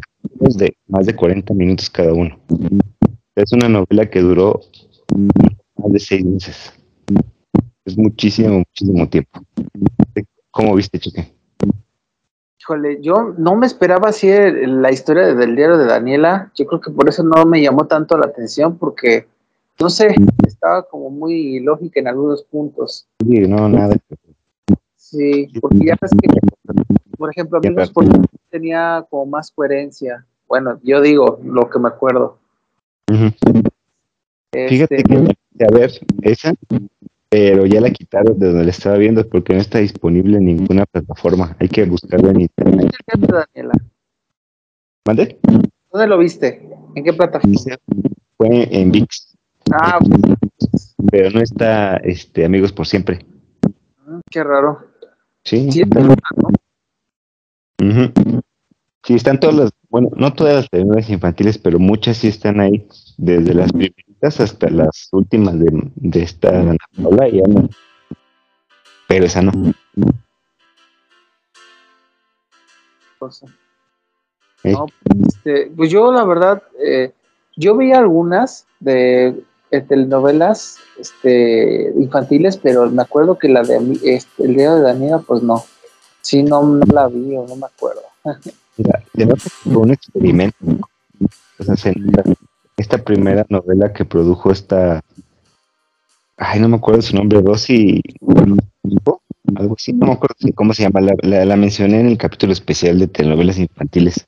[0.57, 2.37] de más de 40 minutos cada uno.
[3.33, 4.59] Es una novela que duró
[5.77, 6.73] más de seis meses.
[7.85, 9.39] Es muchísimo, muchísimo tiempo.
[10.51, 11.33] ¿Cómo viste, Chique?
[12.63, 16.49] Híjole, yo no me esperaba así la historia del diario de Daniela.
[16.55, 19.27] Yo creo que por eso no me llamó tanto la atención, porque,
[19.81, 20.15] no sé,
[20.47, 23.05] estaba como muy lógica en algunos puntos.
[23.19, 23.97] Sí, no, nada.
[24.95, 26.29] Sí, porque ya ves que,
[27.17, 28.05] por ejemplo, Amigos por
[28.49, 30.25] tenía como más coherencia.
[30.47, 32.37] Bueno, yo digo lo que me acuerdo.
[34.53, 35.91] Fíjate este, que a ver
[36.21, 36.53] esa,
[37.33, 40.85] pero ya la quitaron de donde la estaba viendo porque no está disponible en ninguna
[40.85, 41.57] plataforma.
[41.59, 42.91] Hay que buscarla en internet.
[43.17, 43.73] Daniela?
[45.03, 45.39] ¿Mande?
[45.91, 46.69] ¿Dónde lo viste?
[46.93, 47.59] ¿En qué plataforma?
[48.37, 49.35] Fue en VIX.
[49.71, 49.97] Ah,
[51.09, 53.25] pero no está, este, amigos por siempre.
[54.05, 54.89] Mm, qué raro.
[55.43, 55.71] Sí.
[55.71, 55.81] Sí,
[59.15, 62.87] están todas las, bueno, no todas las telenovelas infantiles, pero muchas sí están ahí,
[63.17, 66.49] desde las favoritas hasta las últimas de, de esta
[67.01, 67.67] Paula y Ana.
[69.07, 69.51] Pero esa no.
[74.63, 74.85] No,
[75.27, 77.11] este, pues yo la verdad, eh,
[77.57, 84.55] yo vi algunas de, telenovelas este, infantiles, pero me acuerdo que la de este, el
[84.55, 85.63] día de Daniela, pues no.
[86.21, 88.03] Sí, no, no la vi o no me acuerdo.
[88.77, 90.57] Mira, fue un experimento.
[92.77, 95.01] Esta primera novela que produjo esta.
[96.37, 98.01] Ay, no me acuerdo su nombre, Rosy.
[99.55, 101.01] Algo así, no me acuerdo cómo se llama.
[101.21, 104.25] La, mencioné en el capítulo especial de telenovelas infantiles.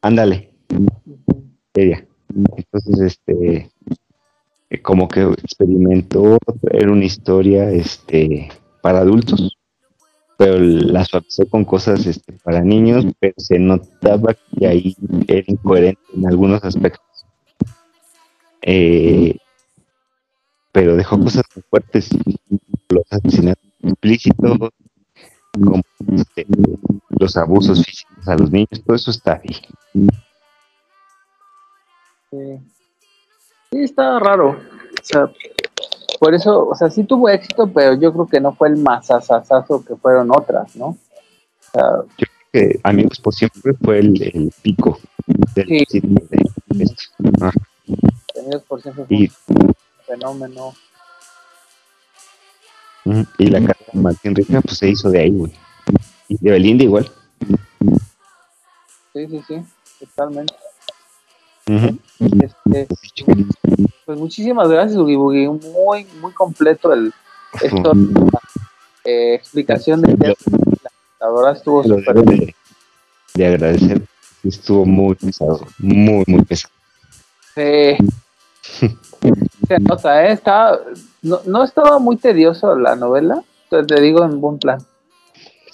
[0.00, 0.50] Ándale.
[1.74, 2.06] Ella.
[2.56, 3.70] Entonces, este.
[4.82, 6.36] Como que experimentó
[6.70, 8.50] era una historia este,
[8.82, 9.57] para adultos
[10.38, 14.96] pero la suavizó con cosas este, para niños, pero se notaba que ahí
[15.26, 17.26] era incoherente en algunos aspectos.
[18.62, 19.36] Eh,
[20.70, 22.10] pero dejó cosas muy fuertes,
[22.88, 24.58] los asesinatos explícitos,
[25.52, 25.82] como
[26.12, 26.46] este,
[27.08, 29.56] los abusos físicos a los niños, todo eso está ahí.
[32.30, 32.60] Sí,
[33.72, 34.50] sí está raro.
[34.50, 35.32] O sea,
[36.18, 39.10] por eso, o sea, sí tuvo éxito, pero yo creo que no fue el más
[39.10, 40.96] asasazo que fueron otras, ¿no?
[41.74, 44.98] yo creo que Amigos por siempre fue el, pico
[45.54, 46.00] del sí.
[47.40, 47.52] Ah.
[48.40, 49.74] Amigos por siempre fue y, un
[50.06, 50.74] fenómeno.
[53.38, 55.52] Y la carrera de Martín Rica, pues se hizo de ahí, güey.
[56.28, 57.10] Y de Belinda igual.
[59.12, 59.62] Sí, sí, sí,
[60.00, 60.54] totalmente.
[61.68, 62.86] Este,
[64.06, 67.12] pues muchísimas gracias, Ugi Muy, muy completo el
[67.62, 67.92] esto,
[69.04, 70.36] eh, explicación de
[71.20, 72.54] la verdad estuvo súper de,
[73.34, 74.02] de, agradecer.
[74.44, 76.72] Estuvo muy pesado, muy, muy pesado.
[77.54, 77.96] Sí.
[79.66, 80.32] Se nota, ¿eh?
[80.32, 80.78] Está,
[81.22, 84.78] no, no estaba muy tedioso la novela, te digo en buen plan.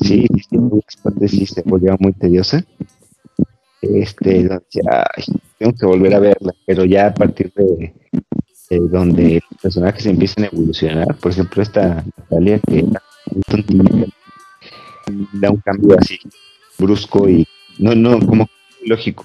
[0.00, 0.58] Sí, sí,
[1.20, 2.64] sí, sí se volvió muy tediosa.
[3.92, 5.04] Este, ya,
[5.58, 7.92] tengo que volver a verla, pero ya a partir de,
[8.90, 12.84] donde los personajes empiezan a evolucionar, por ejemplo, esta Natalia que
[15.34, 16.18] da un cambio así
[16.78, 17.46] brusco y
[17.78, 18.48] no, no, como
[18.86, 19.24] lógico,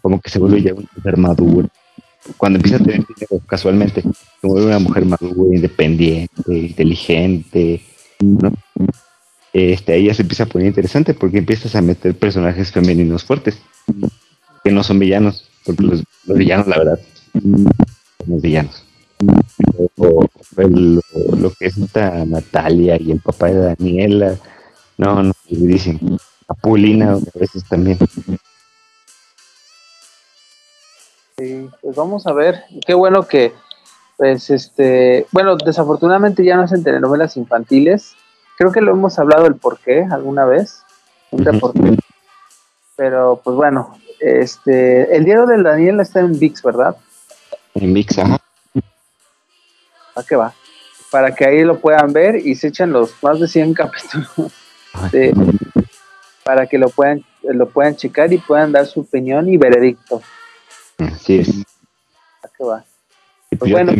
[0.00, 1.68] como que se vuelve ya una mujer madura.
[2.36, 7.82] Cuando empieza a tener dinero casualmente, se vuelve una mujer madura, independiente, inteligente,
[8.20, 8.52] ¿no?
[9.52, 13.60] Este, ahí se empieza a poner interesante porque empiezas a meter personajes femeninos fuertes,
[14.64, 17.00] que no son villanos, porque los, villanos, la verdad,
[17.32, 17.64] son
[18.26, 18.84] los villanos.
[19.96, 20.26] O,
[20.56, 24.36] lo, que es esta Natalia y el papá de Daniela,
[24.96, 27.98] no, no, dicen Apulina a veces también.
[31.38, 33.52] Sí, pues vamos a ver, qué bueno que,
[34.16, 38.14] pues este, bueno, desafortunadamente ya no hacen telenovelas infantiles,
[38.58, 40.82] creo que lo hemos hablado el por qué alguna vez,
[43.00, 46.96] pero pues bueno, este, el diario del Daniel está en VIX, ¿verdad?
[47.72, 48.36] En VIX, ajá.
[50.14, 50.52] ¿A qué va?
[51.10, 54.52] Para que ahí lo puedan ver y se echen los más de 100 capítulos
[56.44, 60.20] para que lo puedan lo puedan checar y puedan dar su opinión y veredicto.
[60.98, 61.64] Así es.
[62.42, 62.84] ¿A qué va?
[63.58, 63.92] Pues bueno.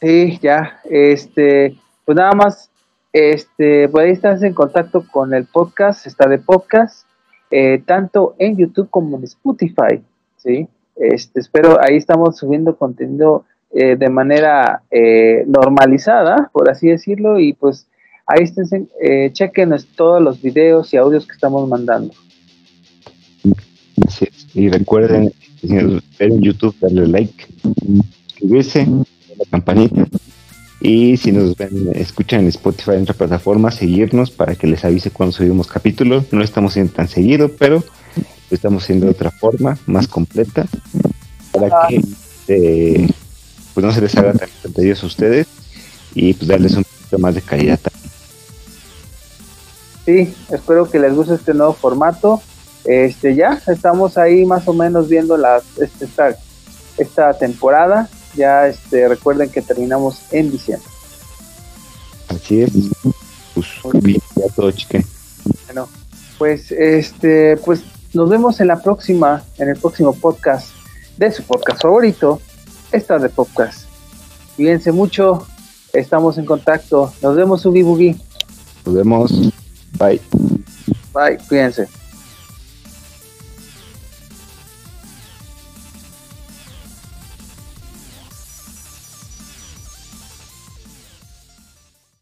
[0.00, 2.68] Sí, ya, este, pues nada más,
[3.12, 7.07] este, podéis estar en contacto con el podcast, está de podcast,
[7.50, 10.02] eh, tanto en YouTube como en Spotify,
[10.36, 10.68] ¿sí?
[10.96, 17.52] Este, espero, ahí estamos subiendo contenido eh, de manera eh, normalizada, por así decirlo, y
[17.52, 17.86] pues
[18.26, 22.14] ahí estén, eh, chequen todos los videos y audios que estamos mandando.
[24.54, 27.46] Y recuerden, en YouTube, darle like,
[28.26, 30.06] suscribirse, la campanita.
[30.80, 35.10] Y si nos ven, escuchan en Spotify en otra plataforma, seguirnos para que les avise
[35.10, 36.32] cuando subimos capítulos.
[36.32, 37.82] No estamos siendo tan seguido, pero
[38.16, 40.66] lo estamos haciendo de otra forma, más completa,
[41.52, 42.00] para que
[42.48, 43.08] eh,
[43.74, 45.46] pues no se les haga tan tedioso a ustedes
[46.14, 47.78] y pues darles un poquito más de calidad
[50.04, 52.40] Sí, espero que les guste este nuevo formato.
[52.86, 56.34] Este ya estamos ahí más o menos viendo la este, esta,
[56.96, 58.08] esta temporada
[58.38, 60.88] ya este, recuerden que terminamos en diciembre.
[62.28, 62.70] Así es.
[63.54, 63.66] Pues,
[64.36, 65.04] ya todo chique.
[65.66, 65.88] Bueno,
[66.38, 67.82] pues este, pues
[68.14, 70.70] nos vemos en la próxima, en el próximo podcast
[71.16, 72.40] de su podcast favorito,
[72.92, 73.86] esta de podcast.
[74.56, 75.46] Cuídense mucho,
[75.92, 77.12] estamos en contacto.
[77.20, 78.16] Nos vemos, Ubi Bugi.
[78.86, 79.32] Nos vemos.
[79.98, 80.20] Bye.
[81.12, 81.88] Bye, cuídense.